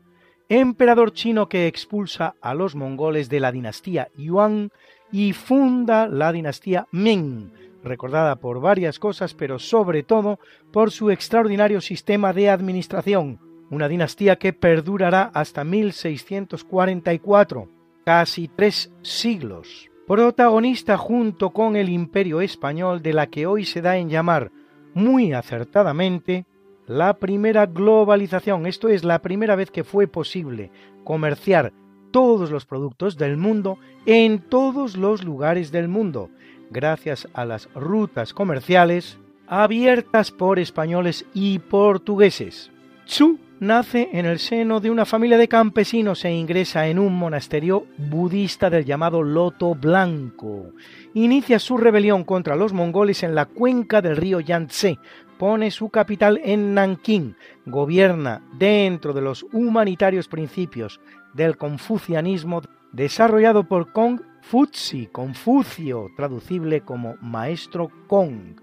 emperador 0.47 1.11
chino 1.11 1.49
que 1.49 1.65
expulsa 1.65 2.35
a 2.39 2.53
los 2.53 2.75
mongoles 2.75 3.29
de 3.29 3.39
la 3.39 3.51
dinastía 3.51 4.09
Yuan 4.15 4.69
y 5.11 5.33
funda 5.33 6.07
la 6.07 6.31
dinastía 6.31 6.85
Ming, 6.91 7.51
recordada 7.83 8.35
por 8.35 8.61
varias 8.61 8.99
cosas, 8.99 9.33
pero 9.33 9.57
sobre 9.57 10.03
todo 10.03 10.37
por 10.71 10.91
su 10.91 11.09
extraordinario 11.09 11.81
sistema 11.81 12.33
de 12.33 12.51
administración, 12.51 13.39
una 13.71 13.87
dinastía 13.87 14.37
que 14.37 14.53
perdurará 14.53 15.31
hasta 15.33 15.63
1644, 15.63 17.69
casi 18.05 18.49
tres 18.49 18.93
siglos 19.01 19.89
protagonista 20.07 20.97
junto 20.97 21.49
con 21.49 21.75
el 21.75 21.89
imperio 21.89 22.39
español 22.39 23.01
de 23.01 23.13
la 23.13 23.27
que 23.27 23.45
hoy 23.45 23.65
se 23.65 23.81
da 23.81 23.97
en 23.97 24.09
llamar 24.09 24.51
muy 24.93 25.33
acertadamente 25.33 26.45
la 26.87 27.17
primera 27.17 27.65
globalización, 27.65 28.65
esto 28.65 28.87
es 28.87 29.03
la 29.03 29.21
primera 29.21 29.57
vez 29.57 29.69
que 29.69 29.83
fue 29.83 30.07
posible 30.07 30.71
comerciar 31.03 31.73
todos 32.11 32.49
los 32.49 32.65
productos 32.65 33.17
del 33.17 33.35
mundo 33.35 33.77
en 34.05 34.39
todos 34.39 34.95
los 34.95 35.25
lugares 35.25 35.73
del 35.73 35.89
mundo, 35.89 36.29
gracias 36.71 37.27
a 37.33 37.43
las 37.43 37.67
rutas 37.75 38.33
comerciales 38.33 39.19
abiertas 39.45 40.31
por 40.31 40.57
españoles 40.57 41.25
y 41.33 41.59
portugueses. 41.59 42.71
Chu 43.05 43.39
nace 43.59 44.09
en 44.13 44.25
el 44.25 44.39
seno 44.39 44.79
de 44.79 44.91
una 44.91 45.05
familia 45.05 45.37
de 45.37 45.47
campesinos 45.47 46.23
e 46.25 46.31
ingresa 46.31 46.87
en 46.87 46.99
un 46.99 47.17
monasterio 47.17 47.85
budista 47.97 48.69
del 48.69 48.85
llamado 48.85 49.23
Loto 49.23 49.73
Blanco. 49.73 50.71
Inicia 51.13 51.59
su 51.59 51.77
rebelión 51.77 52.23
contra 52.23 52.55
los 52.55 52.73
mongoles 52.73 53.23
en 53.23 53.35
la 53.35 53.45
cuenca 53.45 54.01
del 54.01 54.17
río 54.17 54.39
Yangtze, 54.39 54.99
pone 55.37 55.71
su 55.71 55.89
capital 55.89 56.39
en 56.43 56.73
Nankín, 56.73 57.35
gobierna 57.65 58.41
dentro 58.57 59.13
de 59.13 59.21
los 59.21 59.45
humanitarios 59.51 60.27
principios 60.27 60.99
del 61.33 61.57
confucianismo 61.57 62.61
desarrollado 62.91 63.63
por 63.63 63.91
Kong 63.91 64.21
Futsi, 64.41 65.07
Confucio, 65.07 66.09
traducible 66.15 66.81
como 66.81 67.15
Maestro 67.21 67.89
Kong, 68.07 68.59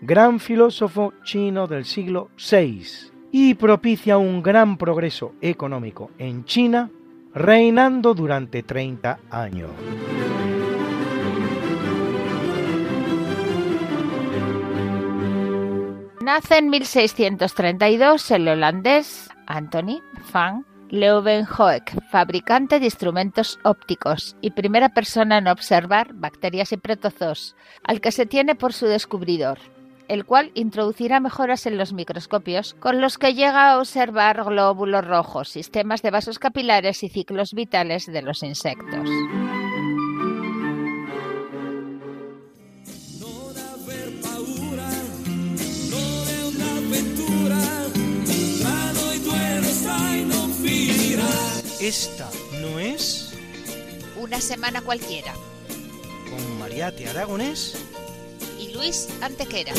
gran 0.00 0.38
filósofo 0.38 1.12
chino 1.24 1.66
del 1.66 1.84
siglo 1.84 2.30
VI 2.38 3.13
y 3.36 3.54
propicia 3.54 4.16
un 4.16 4.44
gran 4.44 4.76
progreso 4.76 5.34
económico 5.40 6.12
en 6.18 6.44
China, 6.44 6.88
reinando 7.34 8.14
durante 8.14 8.62
30 8.62 9.18
años. 9.28 9.72
Nace 16.22 16.58
en 16.58 16.70
1632 16.70 18.30
el 18.30 18.46
holandés 18.46 19.28
Anthony 19.48 20.00
van 20.32 20.64
Leeuwenhoek, 20.90 21.90
fabricante 22.12 22.78
de 22.78 22.84
instrumentos 22.84 23.58
ópticos 23.64 24.36
y 24.42 24.52
primera 24.52 24.90
persona 24.90 25.38
en 25.38 25.48
observar 25.48 26.14
bacterias 26.14 26.70
y 26.70 26.76
protozoos, 26.76 27.56
al 27.82 28.00
que 28.00 28.12
se 28.12 28.26
tiene 28.26 28.54
por 28.54 28.72
su 28.72 28.86
descubridor 28.86 29.58
el 30.08 30.24
cual 30.24 30.50
introducirá 30.54 31.20
mejoras 31.20 31.66
en 31.66 31.78
los 31.78 31.92
microscopios 31.92 32.74
con 32.74 33.00
los 33.00 33.18
que 33.18 33.34
llega 33.34 33.72
a 33.72 33.78
observar 33.78 34.44
glóbulos 34.44 35.06
rojos, 35.06 35.48
sistemas 35.48 36.02
de 36.02 36.10
vasos 36.10 36.38
capilares 36.38 37.02
y 37.02 37.08
ciclos 37.08 37.52
vitales 37.54 38.06
de 38.06 38.22
los 38.22 38.42
insectos. 38.42 39.08
Esta 51.80 52.30
no 52.62 52.78
es 52.78 53.34
una 54.18 54.40
semana 54.40 54.80
cualquiera. 54.80 55.34
Con 56.30 56.58
Mariate 56.58 57.06
Aragonés 57.10 57.76
Luis 58.74 59.08
Antequera. 59.20 59.72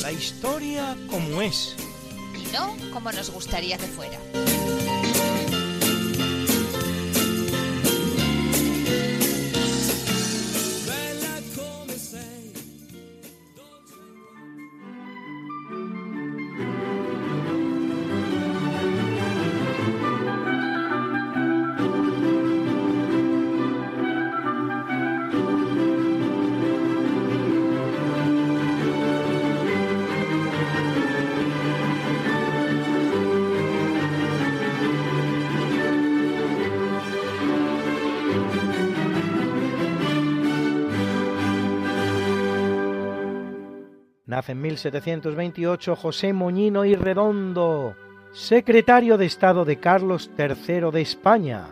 La 0.00 0.10
historia 0.10 0.96
como 1.08 1.42
es. 1.42 1.76
Y 2.34 2.50
no 2.52 2.74
como 2.92 3.12
nos 3.12 3.30
gustaría 3.30 3.76
que 3.76 3.86
fuera. 3.86 4.18
Nace 44.32 44.52
en 44.52 44.62
1728 44.62 45.94
José 45.94 46.32
Moñino 46.32 46.86
y 46.86 46.94
Redondo, 46.94 47.94
secretario 48.32 49.18
de 49.18 49.26
Estado 49.26 49.66
de 49.66 49.76
Carlos 49.76 50.30
III 50.38 50.90
de 50.90 51.02
España. 51.02 51.66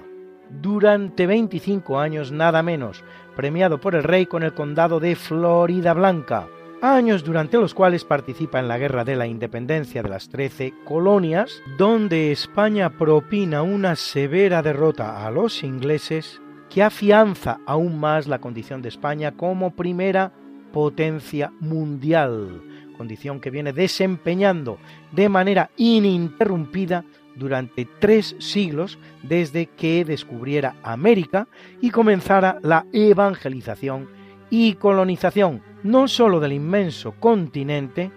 Durante 0.50 1.26
25 1.26 1.98
años 1.98 2.32
nada 2.32 2.62
menos, 2.62 3.02
premiado 3.34 3.80
por 3.80 3.94
el 3.94 4.02
rey 4.02 4.26
con 4.26 4.42
el 4.42 4.52
condado 4.52 5.00
de 5.00 5.16
Florida 5.16 5.94
Blanca, 5.94 6.48
años 6.82 7.24
durante 7.24 7.56
los 7.56 7.72
cuales 7.72 8.04
participa 8.04 8.58
en 8.60 8.68
la 8.68 8.76
Guerra 8.76 9.04
de 9.04 9.16
la 9.16 9.26
Independencia 9.26 10.02
de 10.02 10.10
las 10.10 10.28
Trece 10.28 10.74
Colonias, 10.84 11.62
donde 11.78 12.30
España 12.30 12.90
propina 12.90 13.62
una 13.62 13.96
severa 13.96 14.60
derrota 14.60 15.26
a 15.26 15.30
los 15.30 15.62
ingleses 15.62 16.42
que 16.68 16.82
afianza 16.82 17.60
aún 17.64 17.98
más 17.98 18.28
la 18.28 18.38
condición 18.38 18.82
de 18.82 18.90
España 18.90 19.32
como 19.32 19.74
primera 19.74 20.34
potencia 20.72 21.52
mundial, 21.60 22.62
condición 22.96 23.40
que 23.40 23.50
viene 23.50 23.72
desempeñando 23.72 24.78
de 25.12 25.28
manera 25.28 25.70
ininterrumpida 25.76 27.04
durante 27.34 27.88
tres 27.98 28.36
siglos 28.38 28.98
desde 29.22 29.66
que 29.66 30.04
descubriera 30.04 30.76
América 30.82 31.48
y 31.80 31.90
comenzara 31.90 32.58
la 32.62 32.86
evangelización 32.92 34.08
y 34.50 34.74
colonización 34.74 35.62
no 35.82 36.08
sólo 36.08 36.40
del 36.40 36.52
inmenso 36.52 37.12
continente, 37.12 38.10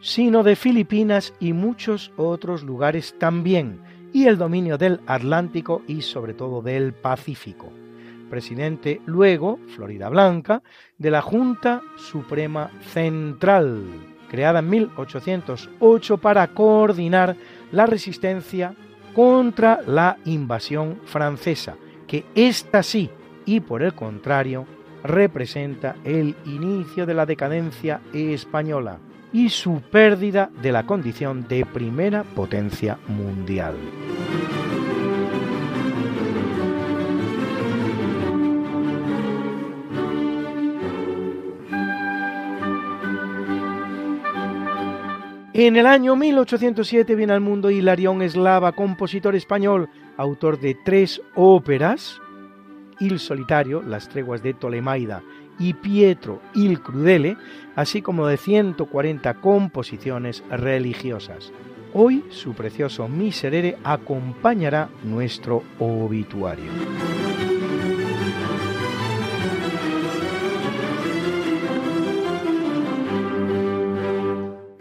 sino 0.00 0.42
de 0.42 0.56
Filipinas 0.56 1.34
y 1.40 1.52
muchos 1.52 2.12
otros 2.16 2.62
lugares 2.62 3.14
también, 3.18 3.80
y 4.12 4.26
el 4.26 4.38
dominio 4.38 4.78
del 4.78 5.00
Atlántico 5.06 5.82
y 5.86 6.02
sobre 6.02 6.34
todo 6.34 6.62
del 6.62 6.94
Pacífico 6.94 7.83
presidente 8.28 9.00
luego, 9.06 9.58
Florida 9.74 10.08
Blanca, 10.08 10.62
de 10.98 11.10
la 11.10 11.22
Junta 11.22 11.82
Suprema 11.96 12.70
Central, 12.92 13.84
creada 14.30 14.60
en 14.60 14.70
1808 14.70 16.18
para 16.18 16.48
coordinar 16.48 17.36
la 17.72 17.86
resistencia 17.86 18.74
contra 19.14 19.80
la 19.86 20.18
invasión 20.24 21.00
francesa, 21.04 21.76
que 22.06 22.24
esta 22.34 22.82
sí, 22.82 23.10
y 23.46 23.60
por 23.60 23.82
el 23.82 23.94
contrario, 23.94 24.66
representa 25.04 25.96
el 26.04 26.34
inicio 26.46 27.06
de 27.06 27.14
la 27.14 27.26
decadencia 27.26 28.00
española 28.12 28.98
y 29.32 29.50
su 29.50 29.80
pérdida 29.82 30.50
de 30.62 30.72
la 30.72 30.86
condición 30.86 31.46
de 31.46 31.66
primera 31.66 32.22
potencia 32.22 32.98
mundial. 33.08 33.74
En 45.56 45.76
el 45.76 45.86
año 45.86 46.16
1807 46.16 47.14
viene 47.14 47.32
al 47.32 47.40
mundo 47.40 47.70
Hilarión 47.70 48.22
Eslava, 48.22 48.72
compositor 48.72 49.36
español, 49.36 49.88
autor 50.16 50.58
de 50.58 50.74
tres 50.74 51.22
óperas, 51.36 52.20
Il 52.98 53.20
Solitario, 53.20 53.80
Las 53.80 54.08
Treguas 54.08 54.42
de 54.42 54.52
Tolemaida, 54.52 55.22
y 55.60 55.74
Pietro 55.74 56.42
il 56.56 56.80
Crudele, 56.80 57.36
así 57.76 58.02
como 58.02 58.26
de 58.26 58.36
140 58.36 59.34
composiciones 59.34 60.42
religiosas. 60.50 61.52
Hoy 61.92 62.24
su 62.30 62.54
precioso 62.54 63.06
Miserere 63.06 63.78
acompañará 63.84 64.88
nuestro 65.04 65.62
obituario. 65.78 66.72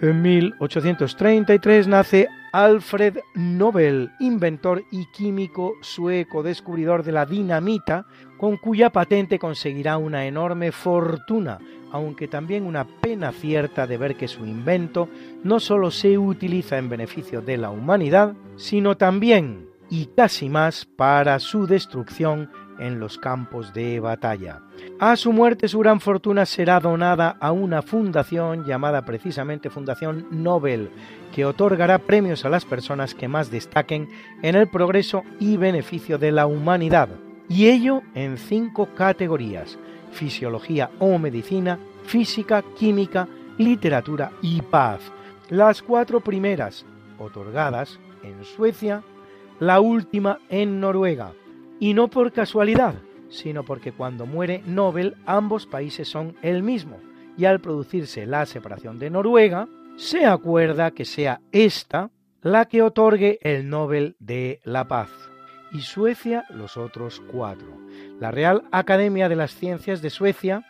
En 0.03 0.21
1833 0.21 1.87
nace 1.87 2.27
Alfred 2.51 3.19
Nobel, 3.35 4.11
inventor 4.19 4.83
y 4.91 5.05
químico 5.13 5.75
sueco, 5.79 6.43
descubridor 6.43 7.03
de 7.03 7.13
la 7.13 7.25
dinamita, 7.25 8.05
con 8.37 8.57
cuya 8.57 8.89
patente 8.89 9.39
conseguirá 9.39 9.95
una 9.95 10.25
enorme 10.25 10.73
fortuna, 10.73 11.57
aunque 11.93 12.27
también 12.27 12.65
una 12.65 12.83
pena 12.83 13.31
cierta 13.31 13.87
de 13.87 13.95
ver 13.95 14.17
que 14.17 14.27
su 14.27 14.45
invento 14.45 15.07
no 15.45 15.61
solo 15.61 15.89
se 15.89 16.17
utiliza 16.17 16.77
en 16.77 16.89
beneficio 16.89 17.41
de 17.41 17.55
la 17.55 17.69
humanidad, 17.69 18.33
sino 18.57 18.97
también, 18.97 19.69
y 19.89 20.07
casi 20.07 20.49
más, 20.49 20.83
para 20.83 21.39
su 21.39 21.65
destrucción 21.65 22.49
en 22.79 22.99
los 22.99 23.17
campos 23.17 23.73
de 23.73 23.99
batalla. 23.99 24.61
A 24.99 25.15
su 25.15 25.33
muerte 25.33 25.67
su 25.67 25.79
gran 25.79 25.99
fortuna 25.99 26.45
será 26.45 26.79
donada 26.79 27.37
a 27.39 27.51
una 27.51 27.81
fundación 27.81 28.65
llamada 28.65 29.03
precisamente 29.03 29.69
Fundación 29.69 30.27
Nobel, 30.31 30.89
que 31.33 31.45
otorgará 31.45 31.99
premios 31.99 32.45
a 32.45 32.49
las 32.49 32.65
personas 32.65 33.15
que 33.15 33.27
más 33.27 33.51
destaquen 33.51 34.09
en 34.41 34.55
el 34.55 34.67
progreso 34.67 35.23
y 35.39 35.57
beneficio 35.57 36.17
de 36.17 36.31
la 36.31 36.45
humanidad, 36.45 37.09
y 37.49 37.67
ello 37.67 38.01
en 38.15 38.37
cinco 38.37 38.89
categorías, 38.95 39.77
fisiología 40.11 40.91
o 40.99 41.17
medicina, 41.17 41.79
física, 42.05 42.63
química, 42.77 43.27
literatura 43.57 44.31
y 44.41 44.61
paz. 44.61 45.01
Las 45.49 45.81
cuatro 45.81 46.21
primeras 46.21 46.85
otorgadas 47.19 47.99
en 48.23 48.43
Suecia, 48.43 49.03
la 49.59 49.79
última 49.79 50.39
en 50.49 50.79
Noruega 50.79 51.33
y 51.83 51.93
no 51.93 52.07
por 52.07 52.31
casualidad, 52.31 52.95
sino 53.27 53.65
porque 53.65 53.91
cuando 53.91 54.25
muere 54.25 54.63
Nobel 54.65 55.17
ambos 55.25 55.67
países 55.67 56.07
son 56.07 56.37
el 56.41 56.63
mismo, 56.63 56.97
y 57.37 57.43
al 57.43 57.59
producirse 57.59 58.25
la 58.25 58.45
separación 58.45 58.99
de 58.99 59.09
Noruega, 59.09 59.67
se 59.97 60.25
acuerda 60.25 60.91
que 60.91 61.03
sea 61.03 61.41
esta 61.51 62.09
la 62.41 62.69
que 62.69 62.81
otorgue 62.81 63.37
el 63.41 63.67
Nobel 63.67 64.15
de 64.19 64.61
la 64.63 64.87
Paz, 64.87 65.09
y 65.73 65.81
Suecia 65.81 66.45
los 66.51 66.77
otros 66.77 67.19
cuatro. 67.19 67.77
La 68.17 68.31
Real 68.31 68.63
Academia 68.71 69.27
de 69.27 69.35
las 69.35 69.53
Ciencias 69.53 70.01
de 70.01 70.09
Suecia 70.09 70.63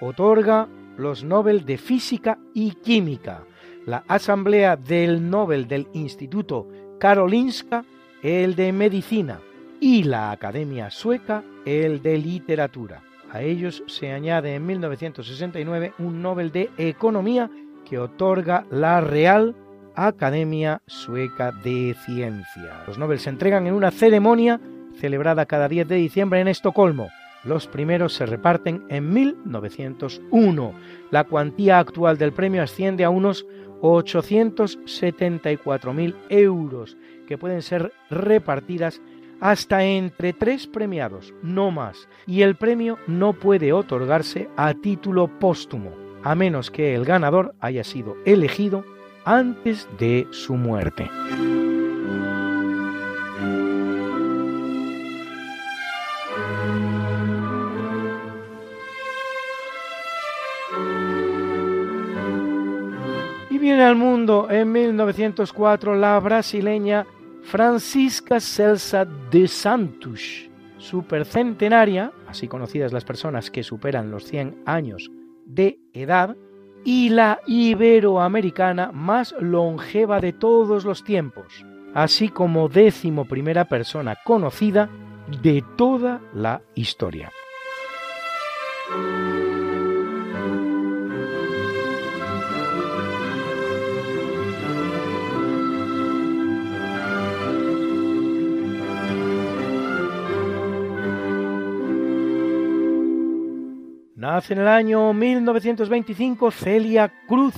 otorga 0.00 0.68
los 0.96 1.24
Nobel 1.24 1.64
de 1.64 1.78
Física 1.78 2.38
y 2.54 2.76
Química, 2.76 3.42
la 3.86 4.04
Asamblea 4.06 4.76
del 4.76 5.28
Nobel 5.30 5.66
del 5.66 5.88
Instituto 5.94 6.68
Karolinska 7.00 7.84
el 8.22 8.54
de 8.54 8.72
Medicina, 8.72 9.40
y 9.80 10.04
la 10.04 10.30
Academia 10.30 10.90
Sueca 10.90 11.42
el 11.64 12.02
de 12.02 12.18
Literatura. 12.18 13.02
A 13.32 13.40
ellos 13.42 13.82
se 13.86 14.12
añade 14.12 14.54
en 14.54 14.66
1969 14.66 15.94
un 15.98 16.20
Nobel 16.20 16.52
de 16.52 16.68
Economía 16.76 17.50
que 17.88 17.98
otorga 17.98 18.66
la 18.70 19.00
Real 19.00 19.56
Academia 19.94 20.82
Sueca 20.86 21.52
de 21.52 21.96
Ciencia. 22.04 22.84
Los 22.86 22.98
Nobel 22.98 23.18
se 23.18 23.30
entregan 23.30 23.66
en 23.66 23.72
una 23.74 23.90
ceremonia 23.90 24.60
celebrada 24.98 25.46
cada 25.46 25.68
10 25.68 25.88
de 25.88 25.96
diciembre 25.96 26.40
en 26.40 26.48
Estocolmo. 26.48 27.08
Los 27.44 27.66
primeros 27.66 28.12
se 28.12 28.26
reparten 28.26 28.84
en 28.88 29.10
1901. 29.12 30.74
La 31.10 31.24
cuantía 31.24 31.78
actual 31.78 32.18
del 32.18 32.32
premio 32.32 32.62
asciende 32.62 33.04
a 33.04 33.10
unos 33.10 33.46
874.000 33.80 36.14
euros 36.28 36.98
que 37.26 37.38
pueden 37.38 37.62
ser 37.62 37.94
repartidas 38.10 39.00
hasta 39.40 39.84
entre 39.84 40.32
tres 40.32 40.66
premiados, 40.66 41.34
no 41.42 41.70
más, 41.70 42.08
y 42.26 42.42
el 42.42 42.56
premio 42.56 42.98
no 43.06 43.32
puede 43.32 43.72
otorgarse 43.72 44.48
a 44.56 44.74
título 44.74 45.28
póstumo, 45.38 45.92
a 46.22 46.34
menos 46.34 46.70
que 46.70 46.94
el 46.94 47.04
ganador 47.04 47.54
haya 47.60 47.84
sido 47.84 48.16
elegido 48.24 48.84
antes 49.24 49.88
de 49.98 50.26
su 50.30 50.54
muerte. 50.54 51.08
Y 63.48 63.58
viene 63.58 63.82
al 63.82 63.96
mundo 63.96 64.48
en 64.50 64.70
1904 64.72 65.96
la 65.96 66.18
brasileña 66.20 67.06
Francisca 67.50 68.38
Celsa 68.38 69.04
de 69.04 69.48
Santos, 69.48 70.48
supercentenaria, 70.78 72.12
así 72.28 72.46
conocidas 72.46 72.92
las 72.92 73.04
personas 73.04 73.50
que 73.50 73.64
superan 73.64 74.12
los 74.12 74.22
100 74.26 74.62
años 74.66 75.10
de 75.46 75.80
edad, 75.92 76.36
y 76.84 77.08
la 77.08 77.40
iberoamericana 77.48 78.92
más 78.92 79.34
longeva 79.40 80.20
de 80.20 80.32
todos 80.32 80.84
los 80.84 81.02
tiempos, 81.02 81.66
así 81.92 82.28
como 82.28 82.68
décimo 82.68 83.24
primera 83.24 83.64
persona 83.64 84.16
conocida 84.24 84.88
de 85.42 85.64
toda 85.76 86.20
la 86.32 86.62
historia. 86.76 87.32
Nace 104.20 104.52
en 104.52 104.60
el 104.60 104.68
año 104.68 105.14
1925 105.14 106.50
Celia 106.50 107.10
Cruz, 107.26 107.54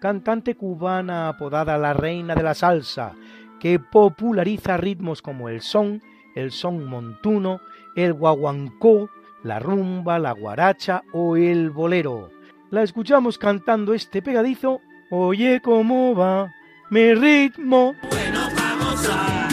cantante 0.00 0.54
cubana 0.54 1.28
apodada 1.28 1.76
la 1.76 1.92
reina 1.92 2.34
de 2.34 2.42
la 2.42 2.54
salsa, 2.54 3.12
que 3.60 3.78
populariza 3.78 4.78
ritmos 4.78 5.20
como 5.20 5.50
el 5.50 5.60
son, 5.60 6.00
el 6.34 6.50
son 6.50 6.86
montuno, 6.86 7.60
el 7.94 8.14
guaguancó, 8.14 9.10
la 9.44 9.58
rumba, 9.58 10.18
la 10.18 10.32
guaracha 10.32 11.02
o 11.12 11.36
el 11.36 11.68
bolero. 11.68 12.30
La 12.70 12.82
escuchamos 12.82 13.36
cantando 13.36 13.92
este 13.92 14.22
pegadizo, 14.22 14.80
Oye 15.10 15.60
cómo 15.60 16.14
va 16.14 16.50
mi 16.88 17.12
ritmo. 17.12 17.94
Bueno, 18.10 18.48
vamos 18.56 19.06
a... 19.10 19.47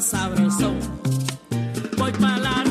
sabroso. 0.00 0.74
Voy 1.96 2.12
para 2.12 2.38
la 2.38 2.67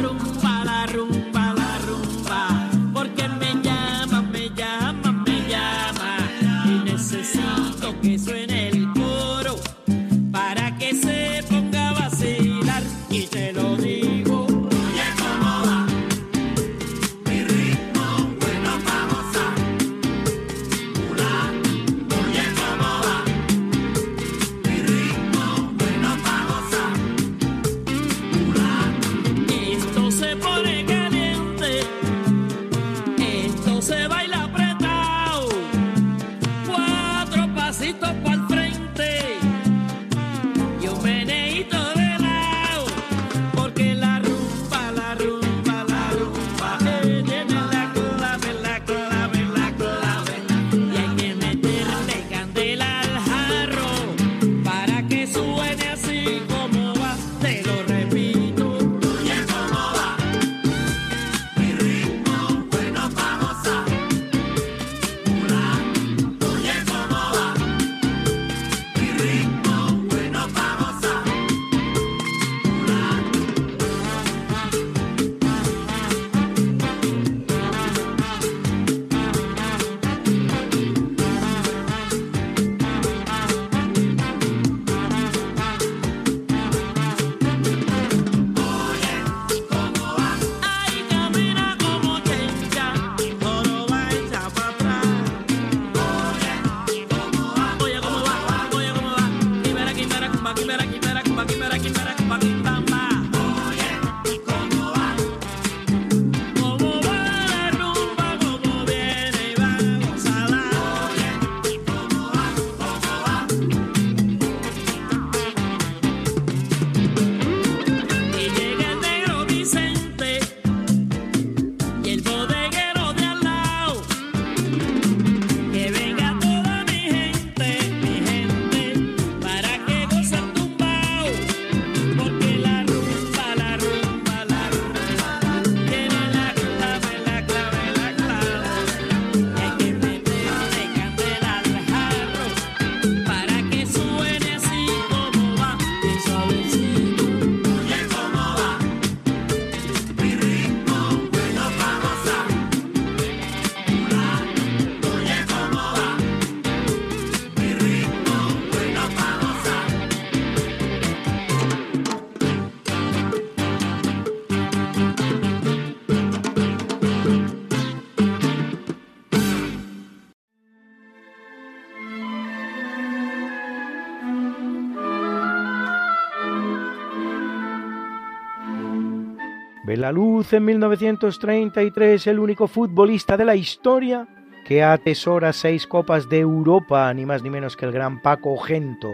la 179.96 180.12
luz 180.12 180.52
en 180.52 180.66
1933 180.66 182.28
el 182.28 182.40
único 182.40 182.68
futbolista 182.68 183.38
de 183.38 183.46
la 183.46 183.56
historia 183.56 184.28
que 184.66 184.84
atesora 184.84 185.54
seis 185.54 185.88
copas 185.88 186.28
de 186.28 186.40
Europa, 186.40 187.14
ni 187.14 187.26
más 187.26 187.42
ni 187.42 187.50
menos 187.50 187.78
que 187.78 187.86
el 187.86 187.94
gran 187.94 188.22
Paco 188.22 188.58
Gento. 188.58 189.14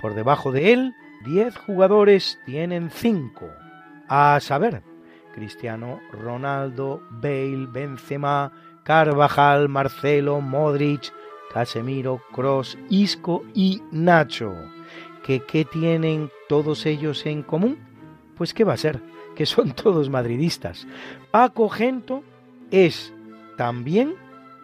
Por 0.00 0.14
debajo 0.14 0.52
de 0.52 0.72
él, 0.72 0.94
diez 1.26 1.54
jugadores 1.58 2.40
tienen 2.46 2.88
cinco. 2.88 3.50
A 4.08 4.38
saber, 4.40 4.82
Cristiano 5.34 6.00
Ronaldo, 6.10 7.02
Bale, 7.10 7.66
Benzema, 7.68 8.52
Carvajal, 8.84 9.68
Marcelo, 9.68 10.40
Modric, 10.40 11.12
Casemiro, 11.52 12.22
Cross, 12.32 12.78
Isco 12.88 13.44
y 13.52 13.82
Nacho. 13.90 14.54
¿Que, 15.22 15.40
¿Qué 15.40 15.66
tienen 15.66 16.30
todos 16.48 16.86
ellos 16.86 17.26
en 17.26 17.42
común? 17.42 17.76
Pues 18.34 18.54
¿qué 18.54 18.64
va 18.64 18.72
a 18.72 18.78
ser? 18.78 19.02
Que 19.36 19.46
son 19.46 19.70
todos 19.72 20.10
madridistas. 20.10 20.88
Paco 21.30 21.68
Gento 21.68 22.24
es 22.72 23.12
también 23.56 24.14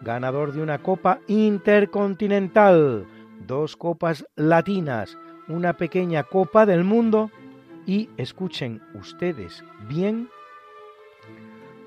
ganador 0.01 0.51
de 0.51 0.61
una 0.61 0.79
Copa 0.79 1.19
Intercontinental, 1.27 3.07
dos 3.47 3.77
Copas 3.77 4.25
Latinas, 4.35 5.17
una 5.47 5.73
pequeña 5.73 6.23
Copa 6.23 6.65
del 6.65 6.83
Mundo 6.83 7.31
y, 7.85 8.09
escuchen 8.17 8.81
ustedes 8.93 9.63
bien, 9.87 10.29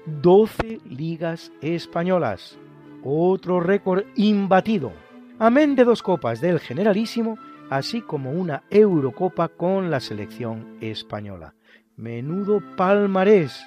12 0.06 0.80
ligas 0.88 1.52
españolas, 1.60 2.58
otro 3.02 3.60
récord 3.60 4.04
imbatido, 4.14 4.92
amén 5.38 5.74
de 5.74 5.84
dos 5.84 6.02
copas 6.02 6.40
del 6.40 6.60
Generalísimo, 6.60 7.38
así 7.70 8.02
como 8.02 8.30
una 8.30 8.62
Eurocopa 8.70 9.48
con 9.48 9.90
la 9.90 10.00
selección 10.00 10.76
española. 10.80 11.54
Menudo 11.96 12.60
palmarés, 12.76 13.58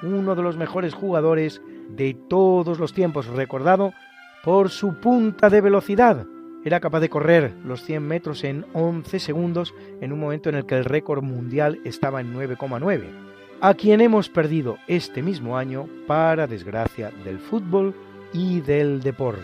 uno 0.00 0.36
de 0.36 0.42
los 0.42 0.56
mejores 0.56 0.94
jugadores 0.94 1.60
de 1.88 2.14
todos 2.28 2.78
los 2.78 2.92
tiempos, 2.92 3.26
recordado 3.26 3.92
por 4.44 4.70
su 4.70 5.00
punta 5.00 5.50
de 5.50 5.60
velocidad. 5.60 6.24
Era 6.64 6.78
capaz 6.78 7.00
de 7.00 7.08
correr 7.08 7.52
los 7.64 7.82
100 7.82 8.06
metros 8.06 8.44
en 8.44 8.64
11 8.74 9.18
segundos 9.18 9.74
en 10.00 10.12
un 10.12 10.20
momento 10.20 10.50
en 10.50 10.54
el 10.54 10.66
que 10.66 10.76
el 10.76 10.84
récord 10.84 11.24
mundial 11.24 11.80
estaba 11.84 12.20
en 12.20 12.32
9,9, 12.32 13.08
a 13.60 13.74
quien 13.74 14.00
hemos 14.00 14.28
perdido 14.28 14.78
este 14.86 15.20
mismo 15.20 15.58
año 15.58 15.88
para 16.06 16.46
desgracia 16.46 17.10
del 17.24 17.40
fútbol 17.40 17.92
y 18.32 18.60
del 18.60 19.00
deporte. 19.00 19.42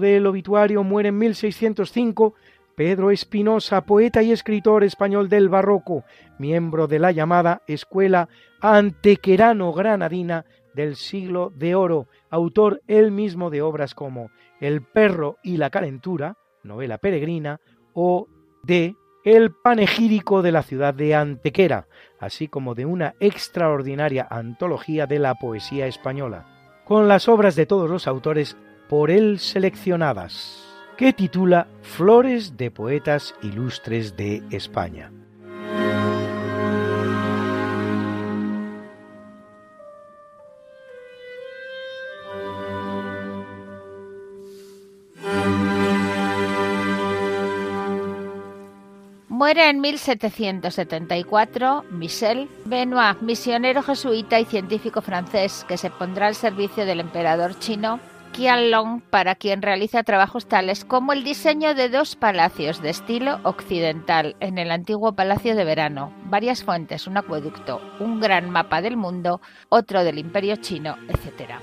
Del 0.00 0.26
obituario 0.26 0.82
muere 0.84 1.10
en 1.10 1.18
1605 1.18 2.34
Pedro 2.78 3.10
Espinosa, 3.10 3.80
poeta 3.86 4.22
y 4.22 4.30
escritor 4.30 4.84
español 4.84 5.28
del 5.28 5.48
barroco, 5.48 6.04
miembro 6.38 6.86
de 6.86 7.00
la 7.00 7.10
llamada 7.10 7.62
Escuela 7.66 8.28
Antequerano-Granadina 8.60 10.44
del 10.74 10.94
siglo 10.94 11.50
de 11.56 11.74
oro, 11.74 12.06
autor 12.30 12.80
él 12.86 13.10
mismo 13.10 13.50
de 13.50 13.62
obras 13.62 13.96
como 13.96 14.30
El 14.60 14.82
perro 14.82 15.38
y 15.42 15.56
la 15.56 15.70
calentura, 15.70 16.36
novela 16.62 16.98
peregrina, 16.98 17.60
o 17.94 18.28
de 18.62 18.94
El 19.24 19.50
panegírico 19.50 20.42
de 20.42 20.52
la 20.52 20.62
ciudad 20.62 20.94
de 20.94 21.16
Antequera, 21.16 21.88
así 22.20 22.46
como 22.46 22.76
de 22.76 22.86
una 22.86 23.16
extraordinaria 23.18 24.24
antología 24.30 25.06
de 25.06 25.18
la 25.18 25.34
poesía 25.34 25.88
española, 25.88 26.46
con 26.84 27.08
las 27.08 27.28
obras 27.28 27.56
de 27.56 27.66
todos 27.66 27.90
los 27.90 28.06
autores 28.06 28.56
por 28.88 29.10
él 29.10 29.38
seleccionadas 29.38 30.64
que 30.96 31.12
titula 31.12 31.68
Flores 31.82 32.56
de 32.56 32.72
Poetas 32.72 33.34
Ilustres 33.42 34.16
de 34.16 34.42
España. 34.50 35.12
Muere 49.28 49.70
en 49.70 49.80
1774 49.80 51.84
Michel 51.92 52.48
Benoit, 52.64 53.20
misionero 53.20 53.82
jesuita 53.82 54.40
y 54.40 54.44
científico 54.44 55.00
francés 55.00 55.64
que 55.68 55.78
se 55.78 55.90
pondrá 55.90 56.26
al 56.26 56.34
servicio 56.34 56.84
del 56.84 56.98
emperador 56.98 57.56
chino 57.60 58.00
Para 59.10 59.34
quien 59.34 59.62
realiza 59.62 60.04
trabajos 60.04 60.46
tales 60.46 60.84
como 60.84 61.12
el 61.12 61.24
diseño 61.24 61.74
de 61.74 61.88
dos 61.88 62.14
palacios 62.14 62.80
de 62.80 62.90
estilo 62.90 63.40
occidental 63.42 64.36
en 64.38 64.58
el 64.58 64.70
antiguo 64.70 65.16
Palacio 65.16 65.56
de 65.56 65.64
Verano, 65.64 66.12
varias 66.26 66.62
fuentes, 66.62 67.08
un 67.08 67.16
acueducto, 67.16 67.80
un 67.98 68.20
gran 68.20 68.48
mapa 68.48 68.80
del 68.80 68.96
mundo, 68.96 69.40
otro 69.70 70.04
del 70.04 70.20
Imperio 70.20 70.54
chino, 70.54 70.96
etc. 71.08 71.54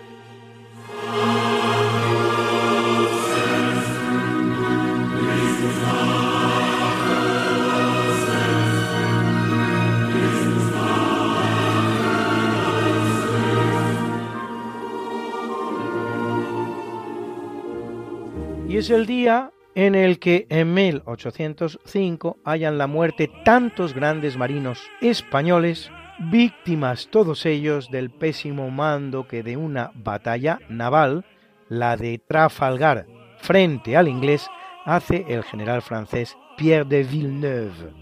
y 18.76 18.80
es 18.80 18.90
el 18.90 19.06
día 19.06 19.54
en 19.74 19.96
el 19.96 20.20
que 20.20 20.48
en 20.50 20.74
1805 20.74 22.40
hayan 22.44 22.78
la 22.78 22.88
muerte 22.88 23.32
tantos 23.46 23.94
grandes 23.94 24.36
marinos 24.36 24.82
españoles, 25.00 25.90
víctimas 26.30 27.08
todos 27.10 27.46
ellos 27.46 27.90
del 27.90 28.10
pésimo 28.10 28.70
mando 28.72 29.30
que 29.30 29.44
de 29.44 29.56
una 29.56 29.92
batalla 29.96 30.60
naval, 30.68 31.24
la 31.70 31.96
de 31.96 32.18
Trafalgar, 32.18 33.08
frente 33.38 33.96
al 33.96 34.10
inglés, 34.10 34.46
hace 34.84 35.24
el 35.30 35.46
general 35.46 35.82
francés 35.82 36.36
Pierre 36.58 36.84
de 36.84 37.04
Villeneuve. 37.04 37.94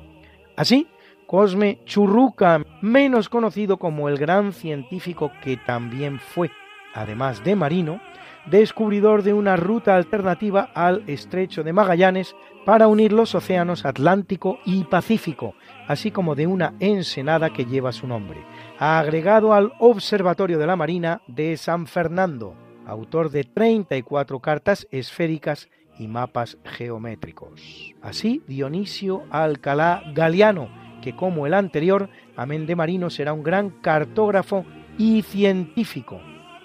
Así, 0.57 0.88
Cosme 1.28 1.82
Churruca, 1.86 2.63
menos 2.82 3.30
conocido 3.30 3.78
como 3.78 4.09
el 4.09 4.17
gran 4.17 4.53
científico 4.53 5.32
que 5.43 5.55
también 5.55 6.19
fue, 6.19 6.49
además 6.95 7.43
de 7.43 7.55
marino, 7.55 8.01
descubridor 8.46 9.24
de 9.24 9.34
una 9.34 9.56
ruta 9.56 9.96
alternativa 9.96 10.70
al 10.74 11.04
estrecho 11.08 11.64
de 11.64 11.74
Magallanes 11.74 12.36
para 12.66 12.88
unir 12.88 13.12
los 13.12 13.36
océanos 13.36 13.86
Atlántico 13.86 14.60
y 14.66 14.86
Pacífico, 14.86 15.56
así 15.88 16.12
como 16.12 16.36
de 16.36 16.48
una 16.48 16.74
ensenada 16.80 17.52
que 17.52 17.66
lleva 17.66 17.91
su 17.91 18.08
nombre, 18.08 18.44
agregado 18.80 19.54
al 19.54 19.74
Observatorio 19.80 20.58
de 20.60 20.68
la 20.68 20.76
Marina 20.76 21.22
de 21.28 21.58
San 21.58 21.88
Fernando, 21.88 22.56
autor 22.86 23.32
de 23.32 23.44
34 23.44 24.39
cartas 24.39 24.88
esféricas 24.91 25.70
y 25.98 26.08
mapas 26.08 26.58
geométricos. 26.64 27.94
Así, 28.02 28.41
Dionisio 28.48 29.24
Alcalá 29.30 30.04
Galiano, 30.14 30.70
que 31.02 31.16
como 31.16 31.46
el 31.46 31.54
anterior, 31.54 32.10
amén 32.36 32.66
de 32.66 32.76
marino, 32.76 33.10
será 33.10 33.34
un 33.34 33.44
gran 33.44 33.70
cartógrafo 33.70 34.66
y 34.98 35.22
científico, 35.22 36.22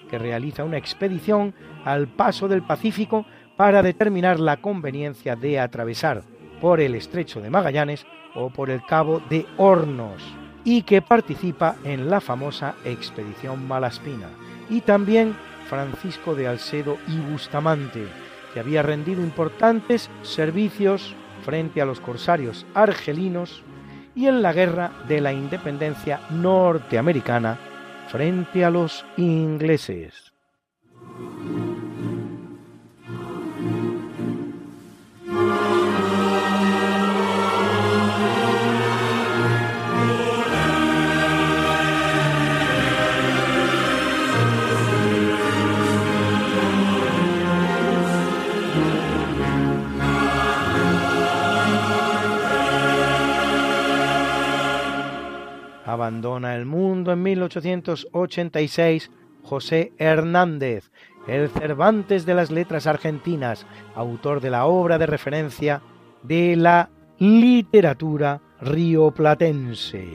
que 0.09 0.19
realiza 0.19 0.63
una 0.63 0.77
expedición 0.77 1.53
al 1.85 2.07
paso 2.07 2.47
del 2.47 2.63
Pacífico 2.63 3.25
para 3.55 3.81
determinar 3.83 4.39
la 4.39 4.57
conveniencia 4.57 5.35
de 5.35 5.59
atravesar 5.59 6.23
por 6.61 6.79
el 6.79 6.95
estrecho 6.95 7.41
de 7.41 7.49
Magallanes 7.49 8.05
o 8.35 8.49
por 8.49 8.69
el 8.69 8.83
cabo 8.85 9.21
de 9.29 9.45
Hornos 9.57 10.23
y 10.63 10.83
que 10.83 11.01
participa 11.01 11.75
en 11.83 12.09
la 12.09 12.21
famosa 12.21 12.75
expedición 12.83 13.67
Malaspina. 13.67 14.27
Y 14.69 14.81
también 14.81 15.35
Francisco 15.67 16.35
de 16.35 16.47
Alcedo 16.47 16.97
y 17.07 17.17
Bustamante 17.31 18.07
que 18.53 18.59
había 18.59 18.81
rendido 18.81 19.21
importantes 19.21 20.09
servicios 20.23 21.13
frente 21.43 21.81
a 21.81 21.85
los 21.85 21.99
corsarios 21.99 22.65
argelinos 22.73 23.63
y 24.15 24.27
en 24.27 24.41
la 24.41 24.53
guerra 24.53 24.91
de 25.07 25.21
la 25.21 25.33
independencia 25.33 26.19
norteamericana 26.29 27.57
frente 28.09 28.65
a 28.65 28.71
los 28.71 29.05
ingleses. 29.17 30.28
Abandona 55.91 56.55
el 56.55 56.65
mundo 56.65 57.11
en 57.11 57.23
1886 57.23 59.11
José 59.43 59.93
Hernández, 59.97 60.91
el 61.27 61.49
Cervantes 61.49 62.25
de 62.25 62.35
las 62.35 62.51
letras 62.51 62.85
argentinas, 62.85 63.65
autor 63.95 64.41
de 64.41 64.51
la 64.51 64.65
obra 64.65 64.97
de 64.97 65.07
referencia 65.07 65.81
de 66.23 66.55
la 66.55 66.89
literatura 67.17 68.41
rioplatense, 68.61 70.07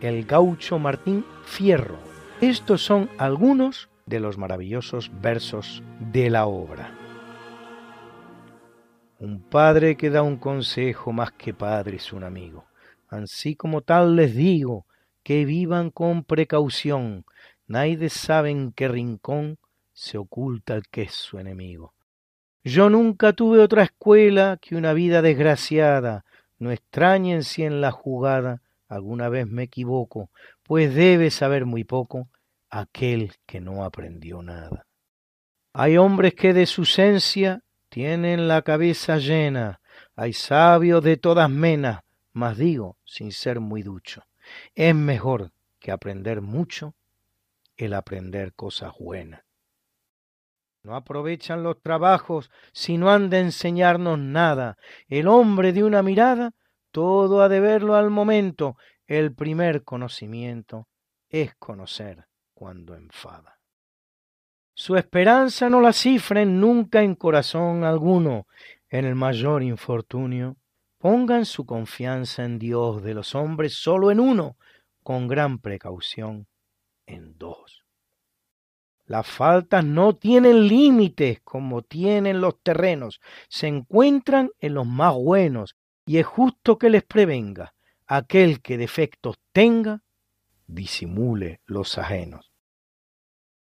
el 0.00 0.24
gaucho 0.24 0.78
Martín 0.78 1.24
Fierro. 1.44 1.98
Estos 2.40 2.84
son 2.84 3.08
algunos 3.18 3.88
de 4.06 4.20
los 4.20 4.38
maravillosos 4.38 5.10
versos 5.20 5.82
de 6.00 6.30
la 6.30 6.46
obra. 6.46 6.90
Un 9.18 9.40
padre 9.40 9.96
que 9.96 10.10
da 10.10 10.22
un 10.22 10.36
consejo 10.36 11.12
más 11.12 11.32
que 11.32 11.54
padre 11.54 11.96
es 11.96 12.12
un 12.12 12.24
amigo. 12.24 12.66
Así 13.08 13.54
como 13.54 13.80
tal 13.82 14.16
les 14.16 14.34
digo, 14.34 14.84
que 15.26 15.44
vivan 15.44 15.90
con 15.90 16.22
precaución. 16.22 17.24
Nadie 17.66 18.10
sabe 18.10 18.50
en 18.50 18.70
qué 18.70 18.86
rincón 18.86 19.58
se 19.92 20.18
oculta 20.18 20.76
el 20.76 20.84
que 20.86 21.02
es 21.02 21.14
su 21.14 21.40
enemigo. 21.40 21.94
Yo 22.62 22.90
nunca 22.90 23.32
tuve 23.32 23.58
otra 23.58 23.82
escuela 23.82 24.56
que 24.62 24.76
una 24.76 24.92
vida 24.92 25.22
desgraciada. 25.22 26.24
No 26.60 26.70
extrañen 26.70 27.42
si 27.42 27.64
en 27.64 27.80
la 27.80 27.90
jugada 27.90 28.62
alguna 28.86 29.28
vez 29.28 29.48
me 29.48 29.64
equivoco, 29.64 30.30
pues 30.62 30.94
debe 30.94 31.32
saber 31.32 31.66
muy 31.66 31.82
poco 31.82 32.28
aquel 32.70 33.32
que 33.46 33.60
no 33.60 33.82
aprendió 33.82 34.42
nada. 34.42 34.86
Hay 35.72 35.96
hombres 35.96 36.34
que 36.34 36.52
de 36.52 36.66
su 36.66 36.82
esencia 36.82 37.64
tienen 37.88 38.46
la 38.46 38.62
cabeza 38.62 39.18
llena, 39.18 39.80
hay 40.14 40.34
sabios 40.34 41.02
de 41.02 41.16
todas 41.16 41.50
menas, 41.50 42.02
mas 42.32 42.56
digo 42.56 42.96
sin 43.04 43.32
ser 43.32 43.58
muy 43.58 43.82
ducho. 43.82 44.22
Es 44.74 44.94
mejor 44.94 45.52
que 45.78 45.92
aprender 45.92 46.40
mucho 46.40 46.94
el 47.76 47.94
aprender 47.94 48.54
cosas 48.54 48.92
buenas. 48.98 49.42
No 50.82 50.94
aprovechan 50.94 51.62
los 51.62 51.80
trabajos 51.80 52.50
si 52.72 52.96
no 52.96 53.10
han 53.10 53.28
de 53.28 53.40
enseñarnos 53.40 54.18
nada. 54.18 54.78
El 55.08 55.26
hombre 55.26 55.72
de 55.72 55.82
una 55.82 56.02
mirada, 56.02 56.52
todo 56.92 57.42
ha 57.42 57.48
de 57.48 57.60
verlo 57.60 57.96
al 57.96 58.10
momento. 58.10 58.76
El 59.06 59.34
primer 59.34 59.82
conocimiento 59.82 60.86
es 61.28 61.54
conocer 61.56 62.26
cuando 62.54 62.94
enfada. 62.94 63.58
Su 64.74 64.96
esperanza 64.96 65.68
no 65.68 65.80
la 65.80 65.92
cifren 65.92 66.60
nunca 66.60 67.02
en 67.02 67.14
corazón 67.14 67.82
alguno. 67.82 68.46
En 68.88 69.04
el 69.04 69.16
mayor 69.16 69.62
infortunio 69.62 70.56
Pongan 71.08 71.46
su 71.46 71.66
confianza 71.66 72.42
en 72.42 72.58
Dios 72.58 73.00
de 73.00 73.14
los 73.14 73.36
hombres 73.36 73.74
solo 73.74 74.10
en 74.10 74.18
uno, 74.18 74.56
con 75.04 75.28
gran 75.28 75.60
precaución 75.60 76.48
en 77.06 77.38
dos. 77.38 77.84
Las 79.04 79.24
faltas 79.24 79.84
no 79.84 80.16
tienen 80.16 80.66
límites 80.66 81.38
como 81.44 81.82
tienen 81.82 82.40
los 82.40 82.60
terrenos, 82.60 83.20
se 83.48 83.68
encuentran 83.68 84.50
en 84.58 84.74
los 84.74 84.84
más 84.84 85.14
buenos, 85.14 85.76
y 86.06 86.18
es 86.18 86.26
justo 86.26 86.76
que 86.76 86.90
les 86.90 87.04
prevenga. 87.04 87.72
Aquel 88.08 88.60
que 88.60 88.76
defectos 88.76 89.36
tenga, 89.52 90.02
disimule 90.66 91.60
los 91.66 91.98
ajenos. 91.98 92.50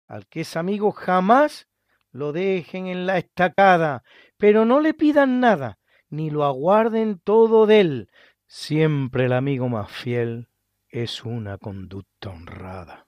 Al 0.06 0.28
que 0.28 0.42
es 0.42 0.56
amigo 0.56 0.92
jamás 0.92 1.66
lo 2.12 2.30
dejen 2.32 2.86
en 2.86 3.04
la 3.04 3.18
estacada, 3.18 4.04
pero 4.36 4.64
no 4.64 4.78
le 4.78 4.94
pidan 4.94 5.40
nada, 5.40 5.80
ni 6.12 6.30
lo 6.30 6.44
aguarden 6.44 7.18
todo 7.18 7.66
de 7.66 7.80
él. 7.80 8.10
Siempre 8.46 9.24
el 9.24 9.32
amigo 9.32 9.68
más 9.70 9.90
fiel 9.90 10.48
es 10.90 11.24
una 11.24 11.56
conducta 11.56 12.28
honrada. 12.28 13.06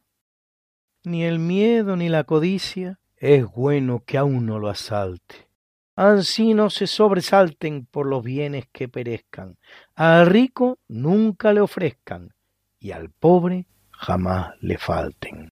Ni 1.04 1.24
el 1.24 1.38
miedo 1.38 1.96
ni 1.96 2.08
la 2.08 2.24
codicia 2.24 2.98
es 3.16 3.44
bueno 3.46 4.02
que 4.06 4.16
a 4.16 4.24
uno 4.24 4.58
lo 4.58 4.70
asalte. 4.70 5.48
Ansí 5.96 6.54
no 6.54 6.70
se 6.70 6.86
sobresalten 6.86 7.84
por 7.84 8.06
los 8.06 8.24
bienes 8.24 8.64
que 8.72 8.88
perezcan. 8.88 9.58
Al 9.94 10.26
rico 10.26 10.78
nunca 10.88 11.52
le 11.52 11.60
ofrezcan 11.60 12.34
y 12.80 12.92
al 12.92 13.10
pobre 13.10 13.66
jamás 13.90 14.54
le 14.60 14.78
falten. 14.78 15.53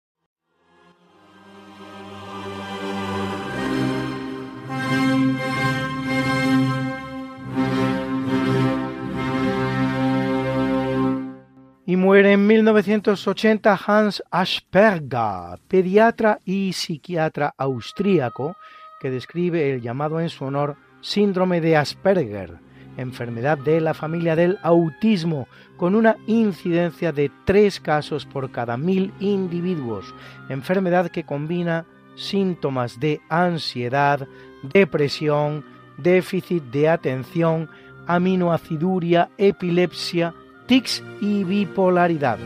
Y 11.91 11.97
muere 11.97 12.35
en 12.35 12.47
1980 12.47 13.81
Hans 13.85 14.23
Asperger, 14.31 15.59
pediatra 15.67 16.39
y 16.45 16.73
psiquiatra 16.73 17.53
austríaco, 17.59 18.55
que 19.01 19.11
describe 19.11 19.73
el 19.73 19.81
llamado 19.81 20.21
en 20.21 20.29
su 20.29 20.45
honor 20.45 20.77
síndrome 21.01 21.61
de 21.61 21.77
Asperger, 21.77 22.61
enfermedad 22.97 23.59
de 23.59 23.81
la 23.81 23.93
familia 23.93 24.37
del 24.37 24.61
autismo, 24.63 25.49
con 25.77 25.97
una 25.97 26.17
incidencia 26.29 27.11
de 27.11 27.29
tres 27.45 27.81
casos 27.81 28.25
por 28.25 28.53
cada 28.53 28.77
mil 28.77 29.13
individuos, 29.19 30.15
enfermedad 30.49 31.11
que 31.11 31.25
combina 31.25 31.87
síntomas 32.15 33.01
de 33.01 33.21
ansiedad, 33.29 34.29
depresión, 34.63 35.65
déficit 35.99 36.63
de 36.67 36.89
atención, 36.89 37.69
aminoaciduria, 38.07 39.31
epilepsia, 39.39 40.37
tics 40.71 41.03
y 41.21 41.43
bipolaridad. 41.43 42.39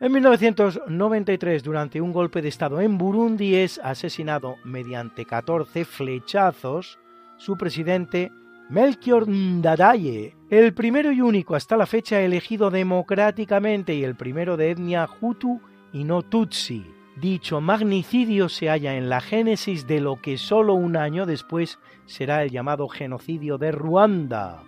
En 0.00 0.12
1993, 0.12 1.62
durante 1.62 2.00
un 2.00 2.12
golpe 2.12 2.42
de 2.42 2.48
Estado 2.48 2.80
en 2.80 2.98
Burundi, 2.98 3.54
es 3.54 3.78
asesinado 3.78 4.56
mediante 4.64 5.26
14 5.26 5.84
flechazos 5.84 6.98
su 7.36 7.56
presidente 7.56 8.32
Melchior 8.70 9.28
Ndadaye, 9.28 10.34
el 10.48 10.72
primero 10.72 11.12
y 11.12 11.20
único 11.20 11.54
hasta 11.54 11.76
la 11.76 11.84
fecha 11.84 12.22
elegido 12.22 12.70
democráticamente 12.70 13.94
y 13.94 14.04
el 14.04 14.14
primero 14.14 14.56
de 14.56 14.70
etnia 14.70 15.06
Hutu 15.20 15.60
y 15.92 16.04
no 16.04 16.22
Tutsi. 16.22 16.86
Dicho 17.14 17.60
magnicidio 17.60 18.48
se 18.48 18.70
halla 18.70 18.96
en 18.96 19.10
la 19.10 19.20
génesis 19.20 19.86
de 19.86 20.00
lo 20.00 20.20
que 20.20 20.38
solo 20.38 20.72
un 20.72 20.96
año 20.96 21.26
después 21.26 21.78
será 22.06 22.42
el 22.42 22.50
llamado 22.50 22.88
genocidio 22.88 23.58
de 23.58 23.70
Ruanda. 23.70 24.62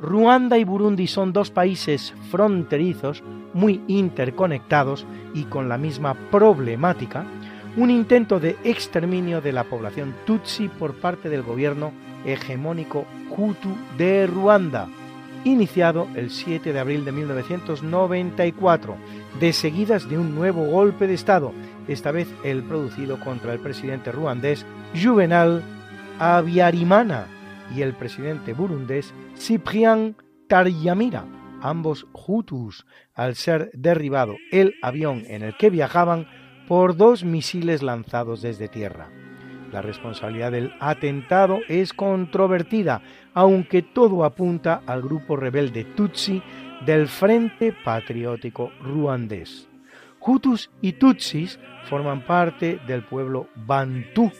Ruanda 0.00 0.56
y 0.56 0.64
Burundi 0.64 1.06
son 1.06 1.34
dos 1.34 1.50
países 1.50 2.14
fronterizos 2.30 3.22
muy 3.52 3.82
interconectados 3.86 5.04
y 5.34 5.44
con 5.44 5.68
la 5.68 5.76
misma 5.76 6.14
problemática, 6.30 7.26
un 7.76 7.90
intento 7.90 8.40
de 8.40 8.56
exterminio 8.64 9.42
de 9.42 9.52
la 9.52 9.64
población 9.64 10.14
Tutsi 10.24 10.68
por 10.68 10.94
parte 10.94 11.28
del 11.28 11.42
gobierno 11.42 11.92
hegemónico 12.24 13.06
Hutu 13.30 13.76
de 13.96 14.26
Ruanda, 14.26 14.88
iniciado 15.44 16.06
el 16.14 16.30
7 16.30 16.72
de 16.72 16.78
abril 16.78 17.04
de 17.04 17.12
1994, 17.12 18.96
de 19.40 19.52
seguidas 19.52 20.08
de 20.08 20.18
un 20.18 20.34
nuevo 20.34 20.64
golpe 20.66 21.06
de 21.06 21.14
Estado, 21.14 21.52
esta 21.88 22.12
vez 22.12 22.28
el 22.44 22.62
producido 22.62 23.18
contra 23.20 23.52
el 23.52 23.60
presidente 23.60 24.12
ruandés 24.12 24.64
Juvenal 25.00 25.62
Abiyarimana 26.18 27.26
y 27.74 27.82
el 27.82 27.94
presidente 27.94 28.52
burundés 28.52 29.12
Cyprien 29.36 30.16
Taryamira, 30.48 31.24
ambos 31.60 32.06
Hutus, 32.12 32.86
al 33.14 33.34
ser 33.34 33.70
derribado 33.72 34.36
el 34.50 34.74
avión 34.82 35.24
en 35.26 35.42
el 35.42 35.56
que 35.56 35.70
viajaban 35.70 36.28
por 36.68 36.96
dos 36.96 37.24
misiles 37.24 37.82
lanzados 37.82 38.42
desde 38.42 38.68
tierra. 38.68 39.10
La 39.72 39.80
responsabilidad 39.80 40.52
del 40.52 40.74
atentado 40.80 41.60
es 41.66 41.94
controvertida, 41.94 43.00
aunque 43.32 43.80
todo 43.80 44.24
apunta 44.24 44.82
al 44.86 45.00
grupo 45.00 45.34
rebelde 45.34 45.84
Tutsi 45.84 46.42
del 46.84 47.08
Frente 47.08 47.72
Patriótico 47.72 48.70
Ruandés. 48.82 49.68
Hutus 50.20 50.70
y 50.82 50.92
Tutsis 50.92 51.58
forman 51.88 52.20
parte 52.26 52.80
del 52.86 53.02
pueblo 53.02 53.48
Bantú. 53.56 54.30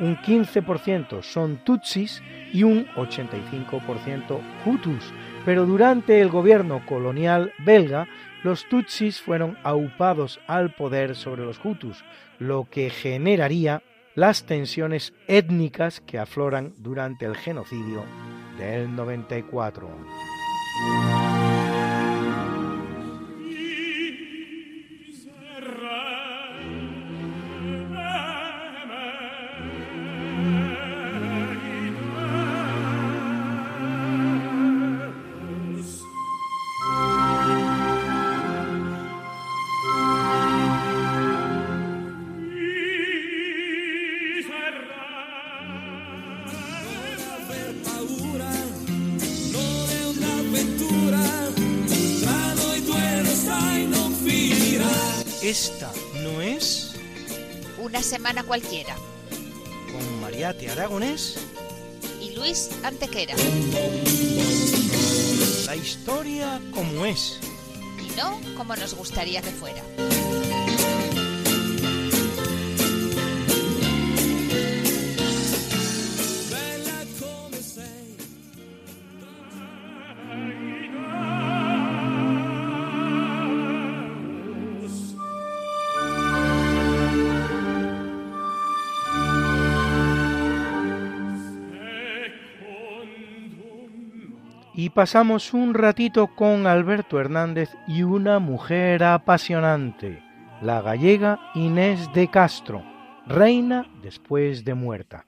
Un 0.00 0.16
15% 0.16 1.22
son 1.22 1.58
Tutsis 1.64 2.22
y 2.52 2.62
un 2.62 2.86
85% 2.94 4.40
Hutus, 4.64 5.12
pero 5.44 5.66
durante 5.66 6.20
el 6.20 6.30
gobierno 6.30 6.84
colonial 6.86 7.52
belga 7.58 8.08
los 8.42 8.66
Tutsis 8.68 9.20
fueron 9.20 9.58
aupados 9.64 10.40
al 10.46 10.72
poder 10.72 11.14
sobre 11.14 11.44
los 11.44 11.60
Hutus, 11.62 12.04
lo 12.38 12.68
que 12.70 12.88
generaría 12.88 13.82
las 14.14 14.44
tensiones 14.44 15.12
étnicas 15.26 16.00
que 16.00 16.18
afloran 16.18 16.74
durante 16.78 17.26
el 17.26 17.36
genocidio 17.36 18.04
del 18.58 18.94
94. 18.94 19.88
Cualquiera. 58.48 58.96
con 59.92 60.20
Mariate 60.20 60.70
Aragonés 60.70 61.36
Y 62.20 62.34
Luis 62.34 62.70
Antequera. 62.82 63.34
la 65.66 65.76
historia 65.76 66.60
como 66.72 67.04
es. 67.04 67.38
Y 68.02 68.16
no 68.16 68.40
como 68.56 68.74
nos 68.74 68.94
gustaría 68.94 69.42
que 69.42 69.50
fuera. 69.50 69.82
Y 94.78 94.90
pasamos 94.90 95.54
un 95.54 95.74
ratito 95.74 96.28
con 96.36 96.68
Alberto 96.68 97.18
Hernández 97.18 97.68
y 97.88 98.04
una 98.04 98.38
mujer 98.38 99.02
apasionante, 99.02 100.22
la 100.62 100.80
gallega 100.82 101.40
Inés 101.56 102.08
de 102.14 102.30
Castro, 102.30 102.84
reina 103.26 103.90
después 104.04 104.64
de 104.64 104.74
muerta. 104.74 105.26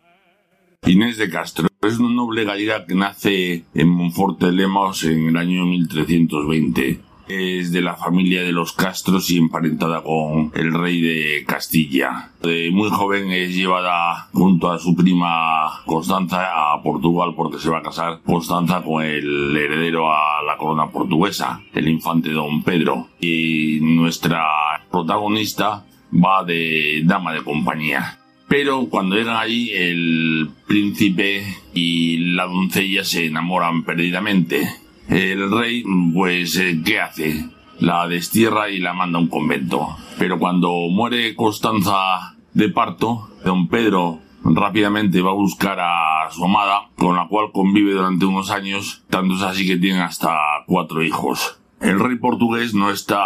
Inés 0.87 1.19
de 1.19 1.29
Castro 1.29 1.67
es 1.83 1.99
una 1.99 2.15
noble 2.15 2.45
gallega 2.45 2.87
que 2.87 2.95
nace 2.95 3.65
en 3.75 3.89
Monforte 3.89 4.53
Lemos 4.53 5.03
en 5.03 5.31
el 5.31 5.37
año 5.37 5.67
1320. 5.67 7.10
Es 7.31 7.73
de 7.73 7.81
la 7.81 7.97
familia 7.97 8.43
de 8.43 8.53
los 8.53 8.73
Castros 8.73 9.31
y 9.31 9.39
emparentada 9.39 10.03
con 10.03 10.51
el 10.55 10.73
rey 10.73 11.01
de 11.01 11.45
Castilla. 11.47 12.31
De 12.43 12.71
muy 12.73 12.91
joven 12.91 13.31
es 13.31 13.55
llevada 13.55 14.29
junto 14.33 14.71
a 14.71 14.79
su 14.79 14.95
prima 14.95 15.83
Constanza 15.87 16.73
a 16.73 16.83
Portugal 16.83 17.35
porque 17.37 17.59
se 17.59 17.71
va 17.71 17.79
a 17.79 17.83
casar 17.83 18.21
Constanza 18.25 18.83
con 18.83 19.05
el 19.05 19.57
heredero 19.57 20.13
a 20.13 20.43
la 20.47 20.57
corona 20.57 20.91
portuguesa, 20.91 21.61
el 21.73 21.89
infante 21.89 22.31
don 22.31 22.63
Pedro. 22.63 23.09
Y 23.21 23.79
nuestra 23.81 24.45
protagonista 24.91 25.85
va 26.13 26.45
de 26.45 27.03
dama 27.05 27.33
de 27.33 27.45
compañía. 27.45 28.19
Pero 28.49 28.87
cuando 28.87 29.15
llegan 29.15 29.37
allí, 29.37 29.71
el 29.73 30.51
príncipe 30.67 31.45
y 31.73 32.35
la 32.35 32.47
doncella 32.47 33.05
se 33.05 33.27
enamoran 33.27 33.85
perdidamente. 33.85 34.69
El 35.11 35.51
rey, 35.51 35.83
pues, 36.15 36.57
eh, 36.57 36.81
¿qué 36.85 37.01
hace? 37.01 37.45
La 37.81 38.07
destierra 38.07 38.71
y 38.71 38.79
la 38.79 38.93
manda 38.93 39.19
a 39.19 39.23
un 39.23 39.27
convento. 39.27 39.89
Pero 40.21 40.39
cuando 40.39 40.71
muere 40.89 41.35
Constanza 41.35 42.37
de 42.55 42.69
parto, 42.69 43.29
don 43.45 43.67
Pedro 43.67 44.21
rápidamente 44.45 45.21
va 45.21 45.31
a 45.31 45.35
buscar 45.35 45.81
a 45.81 46.31
su 46.31 46.45
amada, 46.45 46.91
con 46.97 47.17
la 47.17 47.27
cual 47.27 47.51
convive 47.53 47.95
durante 47.95 48.25
unos 48.25 48.53
años, 48.53 49.03
tanto 49.11 49.35
es 49.35 49.43
así 49.43 49.67
que 49.67 49.79
tienen 49.79 50.01
hasta 50.01 50.33
cuatro 50.69 51.03
hijos. 51.03 51.59
El 51.81 51.99
rey 51.99 52.17
portugués 52.17 52.73
no 52.73 52.93
está 52.93 53.21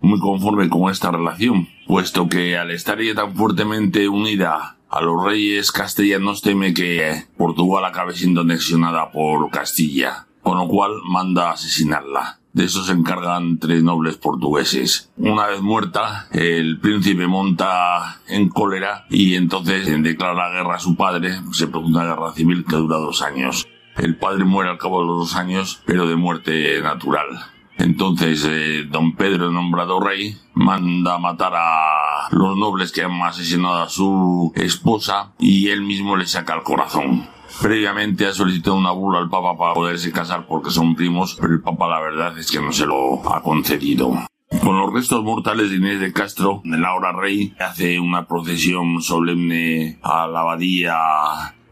muy 0.00 0.20
conforme 0.20 0.70
con 0.70 0.90
esta 0.90 1.10
relación, 1.10 1.68
puesto 1.86 2.30
que 2.30 2.56
al 2.56 2.70
estar 2.70 2.98
ella 2.98 3.14
tan 3.14 3.34
fuertemente 3.34 4.08
unida 4.08 4.78
a 4.88 5.00
los 5.02 5.22
reyes 5.22 5.70
castellanos 5.70 6.40
teme 6.40 6.72
que 6.72 7.24
Portugal 7.36 7.84
acabe 7.84 8.14
siendo 8.14 8.40
anexionada 8.40 9.12
por 9.12 9.50
Castilla, 9.50 10.26
con 10.42 10.58
lo 10.58 10.68
cual 10.68 10.92
manda 11.04 11.50
asesinarla. 11.50 12.38
De 12.52 12.64
eso 12.64 12.82
se 12.82 12.92
encargan 12.92 13.58
tres 13.58 13.82
nobles 13.82 14.16
portugueses. 14.16 15.10
Una 15.16 15.46
vez 15.46 15.60
muerta, 15.62 16.26
el 16.32 16.80
príncipe 16.80 17.28
monta 17.28 18.20
en 18.26 18.48
cólera 18.48 19.06
y 19.08 19.36
entonces 19.36 19.86
declara 20.02 20.50
guerra 20.50 20.74
a 20.74 20.80
su 20.80 20.96
padre. 20.96 21.40
Se 21.52 21.68
produce 21.68 21.92
una 21.92 22.06
guerra 22.06 22.32
civil 22.32 22.64
que 22.68 22.76
dura 22.76 22.96
dos 22.96 23.22
años. 23.22 23.68
El 23.96 24.16
padre 24.16 24.44
muere 24.44 24.70
al 24.70 24.78
cabo 24.78 25.00
de 25.00 25.06
los 25.06 25.18
dos 25.18 25.36
años, 25.36 25.82
pero 25.86 26.08
de 26.08 26.16
muerte 26.16 26.80
natural. 26.82 27.28
Entonces, 27.80 28.46
eh, 28.46 28.84
don 28.90 29.14
Pedro, 29.16 29.50
nombrado 29.50 30.00
rey, 30.00 30.36
manda 30.52 31.18
matar 31.18 31.52
a 31.56 32.28
los 32.30 32.54
nobles 32.56 32.92
que 32.92 33.02
han 33.02 33.22
asesinado 33.22 33.82
a 33.82 33.88
su 33.88 34.52
esposa 34.54 35.32
y 35.38 35.68
él 35.68 35.80
mismo 35.80 36.14
le 36.14 36.26
saca 36.26 36.54
el 36.54 36.62
corazón. 36.62 37.26
Previamente 37.62 38.26
ha 38.26 38.34
solicitado 38.34 38.76
una 38.76 38.90
bula 38.90 39.18
al 39.18 39.30
Papa 39.30 39.56
para 39.56 39.72
poderse 39.72 40.12
casar 40.12 40.46
porque 40.46 40.70
son 40.70 40.94
primos, 40.94 41.38
pero 41.40 41.54
el 41.54 41.62
Papa 41.62 41.88
la 41.88 42.00
verdad 42.00 42.38
es 42.38 42.50
que 42.50 42.60
no 42.60 42.70
se 42.70 42.84
lo 42.84 43.26
ha 43.34 43.42
concedido. 43.42 44.12
Con 44.62 44.78
los 44.78 44.92
restos 44.92 45.24
mortales 45.24 45.70
de 45.70 45.76
Inés 45.76 46.00
de 46.00 46.12
Castro, 46.12 46.60
Laura 46.64 47.12
Rey 47.12 47.54
hace 47.58 47.98
una 47.98 48.26
procesión 48.26 49.00
solemne 49.00 49.98
a 50.02 50.26
la 50.26 50.40
abadía 50.40 50.98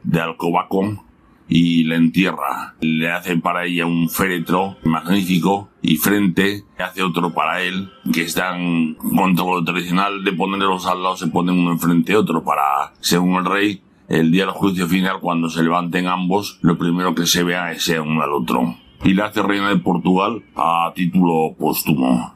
de 0.05 0.21
Alcobacón 0.23 1.08
y 1.49 1.85
la 1.85 1.97
entierra. 1.97 2.75
Le 2.81 3.11
hace 3.11 3.37
para 3.37 3.65
ella 3.65 3.87
un 3.87 4.09
féretro 4.09 4.77
magnífico 4.85 5.71
y 5.83 5.97
frente 5.97 6.65
hace 6.79 7.03
otro 7.03 7.33
para 7.33 7.63
él, 7.63 7.91
que 8.13 8.23
están 8.23 8.95
contra 8.95 9.45
lo 9.45 9.65
tradicional 9.65 10.23
de 10.23 10.33
ponerlos 10.33 10.87
al 10.87 11.03
lado, 11.03 11.17
se 11.17 11.29
ponen 11.29 11.59
uno 11.59 11.73
enfrente 11.73 12.17
otro 12.17 12.45
para, 12.45 12.93
según 13.01 13.37
el 13.37 13.45
rey, 13.45 13.83
el 14.09 14.31
día 14.31 14.47
del 14.47 14.55
juicio 14.55 14.87
final, 14.87 15.21
cuando 15.21 15.49
se 15.51 15.63
levanten 15.63 16.07
ambos, 16.07 16.59
lo 16.63 16.79
primero 16.79 17.15
que 17.15 17.27
se 17.27 17.45
vea 17.45 17.73
es 17.73 17.89
uno 17.89 18.23
al 18.23 18.33
otro. 18.33 18.77
Y 19.05 19.15
la 19.15 19.27
hace 19.27 19.43
reina 19.43 19.69
de 19.69 19.77
Portugal 19.77 20.43
a 20.57 20.93
título 20.95 21.55
póstumo. 21.59 22.35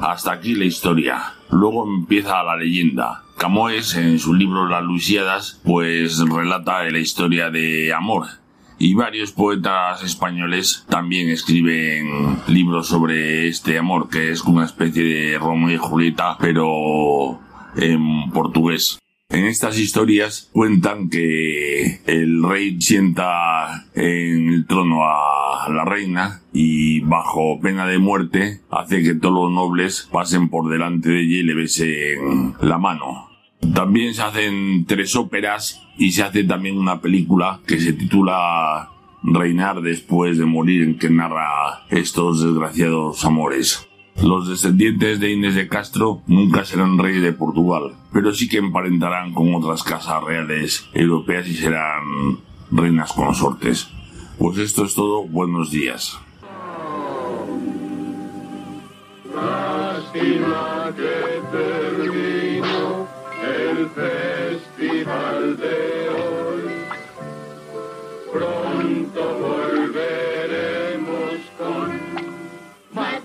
Hasta 0.00 0.32
aquí 0.32 0.54
la 0.54 0.64
historia. 0.64 1.34
Luego 1.50 1.86
empieza 1.86 2.42
la 2.42 2.56
leyenda. 2.56 3.22
Camões, 3.36 3.94
en 3.96 4.18
su 4.18 4.34
libro 4.34 4.66
Las 4.66 4.82
Luisiadas, 4.82 5.60
pues 5.62 6.18
relata 6.26 6.82
la 6.84 6.98
historia 6.98 7.50
de 7.50 7.92
amor 7.92 8.39
y 8.80 8.94
varios 8.94 9.30
poetas 9.30 10.02
españoles 10.02 10.86
también 10.88 11.28
escriben 11.28 12.38
libros 12.48 12.88
sobre 12.88 13.46
este 13.46 13.78
amor, 13.78 14.08
que 14.08 14.30
es 14.30 14.42
una 14.42 14.64
especie 14.64 15.04
de 15.04 15.38
Romeo 15.38 15.74
y 15.74 15.76
Julieta, 15.76 16.38
pero 16.40 17.38
en 17.76 18.30
portugués. 18.32 18.98
En 19.28 19.44
estas 19.44 19.78
historias 19.78 20.48
cuentan 20.52 21.10
que 21.10 22.00
el 22.06 22.42
rey 22.42 22.80
sienta 22.80 23.84
en 23.94 24.48
el 24.48 24.66
trono 24.66 25.04
a 25.04 25.68
la 25.68 25.84
reina 25.84 26.40
y 26.52 27.00
bajo 27.00 27.60
pena 27.60 27.86
de 27.86 27.98
muerte 27.98 28.62
hace 28.70 29.02
que 29.02 29.14
todos 29.14 29.34
los 29.34 29.52
nobles 29.52 30.08
pasen 30.10 30.48
por 30.48 30.70
delante 30.70 31.10
de 31.10 31.20
ella 31.20 31.36
y 31.36 31.42
le 31.42 31.54
besen 31.54 32.54
la 32.62 32.78
mano. 32.78 33.29
También 33.74 34.14
se 34.14 34.22
hacen 34.22 34.84
tres 34.86 35.14
óperas 35.16 35.82
y 35.98 36.12
se 36.12 36.22
hace 36.22 36.44
también 36.44 36.78
una 36.78 37.00
película 37.00 37.60
que 37.66 37.78
se 37.78 37.92
titula 37.92 38.88
Reinar 39.22 39.82
después 39.82 40.38
de 40.38 40.46
morir 40.46 40.82
en 40.82 40.98
que 40.98 41.10
narra 41.10 41.86
estos 41.90 42.42
desgraciados 42.42 43.24
amores. 43.24 43.86
Los 44.22 44.48
descendientes 44.48 45.20
de 45.20 45.32
Inés 45.32 45.54
de 45.54 45.68
Castro 45.68 46.22
nunca 46.26 46.64
serán 46.64 46.98
reyes 46.98 47.22
de 47.22 47.32
Portugal, 47.32 47.94
pero 48.12 48.34
sí 48.34 48.48
que 48.48 48.58
emparentarán 48.58 49.32
con 49.32 49.54
otras 49.54 49.82
casas 49.82 50.22
reales 50.24 50.86
europeas 50.94 51.46
y 51.48 51.54
serán 51.54 52.38
reinas 52.70 53.12
consortes. 53.12 53.88
Pues 54.38 54.58
esto 54.58 54.84
es 54.84 54.94
todo, 54.94 55.24
buenos 55.24 55.70
días. 55.70 56.18
Festival 64.00 65.56
de 65.56 66.08
hoy. 66.08 66.70
Pronto 68.32 69.38
volveremos 69.38 71.38
con 71.58 72.00
más. 72.92 73.22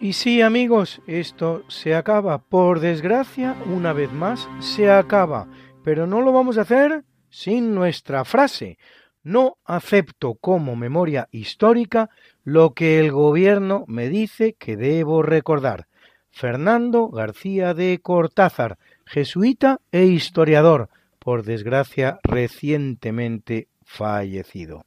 Y 0.00 0.12
sí, 0.12 0.42
amigos, 0.42 1.00
esto 1.06 1.62
se 1.68 1.94
acaba. 1.94 2.38
Por 2.38 2.80
desgracia, 2.80 3.56
una 3.64 3.94
vez 3.94 4.12
más, 4.12 4.46
se 4.60 4.90
acaba. 4.90 5.48
Pero 5.82 6.06
no 6.06 6.20
lo 6.20 6.32
vamos 6.32 6.58
a 6.58 6.62
hacer 6.62 7.04
sin 7.30 7.74
nuestra 7.74 8.26
frase. 8.26 8.76
No 9.22 9.56
acepto 9.64 10.34
como 10.34 10.76
memoria 10.76 11.28
histórica 11.30 12.10
lo 12.42 12.74
que 12.74 13.00
el 13.00 13.12
gobierno 13.12 13.84
me 13.88 14.10
dice 14.10 14.54
que 14.58 14.76
debo 14.76 15.22
recordar. 15.22 15.86
Fernando 16.34 17.10
García 17.10 17.74
de 17.74 18.00
Cortázar, 18.02 18.76
jesuita 19.06 19.80
e 19.92 20.06
historiador, 20.06 20.90
por 21.20 21.44
desgracia 21.44 22.18
recientemente 22.24 23.68
fallecido. 23.84 24.84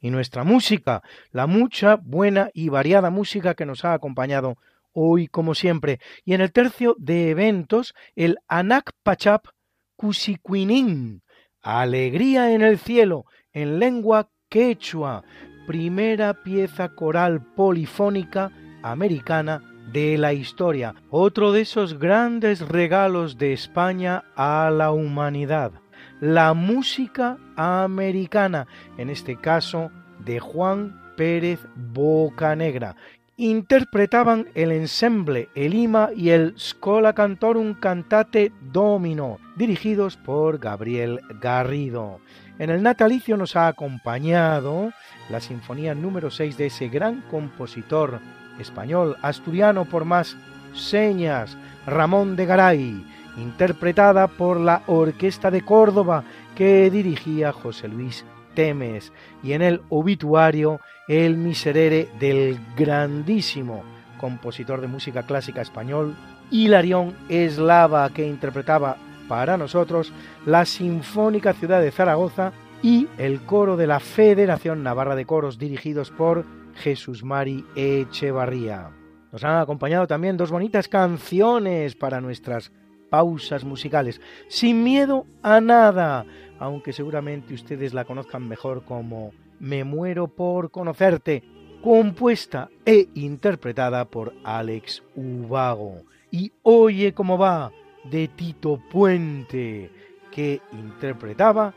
Y 0.00 0.08
nuestra 0.08 0.42
música, 0.42 1.02
la 1.32 1.46
mucha, 1.46 1.96
buena 1.96 2.48
y 2.54 2.70
variada 2.70 3.10
música 3.10 3.52
que 3.52 3.66
nos 3.66 3.84
ha 3.84 3.92
acompañado 3.92 4.56
hoy 4.94 5.28
como 5.28 5.54
siempre. 5.54 6.00
Y 6.24 6.32
en 6.32 6.40
el 6.40 6.50
tercio 6.50 6.96
de 6.98 7.28
eventos, 7.28 7.94
el 8.16 8.38
Anak 8.48 8.92
Pachap 9.02 9.48
Kusikwinin, 9.96 11.20
Alegría 11.60 12.54
en 12.54 12.62
el 12.62 12.78
cielo, 12.78 13.26
en 13.52 13.78
lengua 13.80 14.30
quechua, 14.48 15.24
primera 15.66 16.42
pieza 16.42 16.88
coral 16.94 17.44
polifónica 17.54 18.50
americana 18.82 19.69
de 19.92 20.18
la 20.18 20.32
historia, 20.32 20.94
otro 21.10 21.52
de 21.52 21.62
esos 21.62 21.98
grandes 21.98 22.60
regalos 22.60 23.38
de 23.38 23.52
España 23.52 24.24
a 24.36 24.70
la 24.70 24.92
humanidad, 24.92 25.72
la 26.20 26.54
música 26.54 27.38
americana, 27.56 28.66
en 28.98 29.10
este 29.10 29.36
caso 29.36 29.90
de 30.24 30.38
Juan 30.38 31.00
Pérez 31.16 31.60
Bocanegra. 31.74 32.96
Interpretaban 33.36 34.48
el 34.54 34.70
ensemble 34.70 35.48
Elima 35.54 36.10
y 36.14 36.28
el 36.28 36.54
Scola 36.58 37.14
Cantorum 37.14 37.72
Cantate 37.72 38.52
Domino, 38.60 39.38
dirigidos 39.56 40.18
por 40.18 40.58
Gabriel 40.58 41.20
Garrido. 41.40 42.20
En 42.58 42.68
el 42.68 42.82
natalicio 42.82 43.38
nos 43.38 43.56
ha 43.56 43.68
acompañado 43.68 44.92
la 45.30 45.40
sinfonía 45.40 45.94
número 45.94 46.30
6 46.30 46.58
de 46.58 46.66
ese 46.66 46.88
gran 46.88 47.22
compositor 47.30 48.20
español, 48.60 49.16
asturiano 49.22 49.84
por 49.84 50.04
más 50.04 50.36
señas, 50.74 51.56
Ramón 51.86 52.36
de 52.36 52.46
Garay, 52.46 53.04
interpretada 53.36 54.28
por 54.28 54.60
la 54.60 54.82
Orquesta 54.86 55.50
de 55.50 55.62
Córdoba 55.62 56.24
que 56.54 56.90
dirigía 56.90 57.52
José 57.52 57.88
Luis 57.88 58.24
Temes, 58.54 59.12
y 59.42 59.52
en 59.52 59.62
el 59.62 59.82
obituario 59.88 60.80
el 61.08 61.36
miserere 61.36 62.08
del 62.18 62.58
grandísimo 62.76 63.82
compositor 64.18 64.80
de 64.80 64.88
música 64.88 65.22
clásica 65.22 65.62
español, 65.62 66.14
Hilarión 66.50 67.14
Eslava, 67.28 68.10
que 68.10 68.26
interpretaba 68.26 68.96
para 69.28 69.56
nosotros 69.56 70.12
la 70.44 70.64
Sinfónica 70.64 71.52
Ciudad 71.52 71.80
de 71.80 71.92
Zaragoza 71.92 72.52
y 72.82 73.08
el 73.18 73.40
coro 73.42 73.76
de 73.76 73.86
la 73.86 74.00
Federación 74.00 74.82
Navarra 74.82 75.14
de 75.14 75.24
Coros, 75.26 75.58
dirigidos 75.58 76.10
por 76.10 76.44
Jesús 76.80 77.22
Mari 77.22 77.64
Echevarría. 77.76 78.90
Nos 79.32 79.44
han 79.44 79.58
acompañado 79.58 80.06
también 80.06 80.36
dos 80.36 80.50
bonitas 80.50 80.88
canciones 80.88 81.94
para 81.94 82.20
nuestras 82.20 82.72
pausas 83.10 83.64
musicales. 83.64 84.20
Sin 84.48 84.82
miedo 84.82 85.26
a 85.42 85.60
nada, 85.60 86.24
aunque 86.58 86.92
seguramente 86.92 87.54
ustedes 87.54 87.94
la 87.94 88.04
conozcan 88.04 88.48
mejor 88.48 88.84
como 88.84 89.32
Me 89.60 89.84
muero 89.84 90.28
por 90.28 90.70
conocerte, 90.70 91.44
compuesta 91.82 92.70
e 92.86 93.08
interpretada 93.14 94.06
por 94.06 94.32
Alex 94.42 95.02
Ubago. 95.14 96.02
Y 96.30 96.52
Oye 96.62 97.12
cómo 97.12 97.36
va, 97.36 97.72
de 98.04 98.28
Tito 98.28 98.80
Puente, 98.90 99.90
que 100.32 100.60
interpretaba 100.72 101.74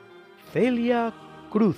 Celia 0.54 1.14
Cruz. 1.51 1.78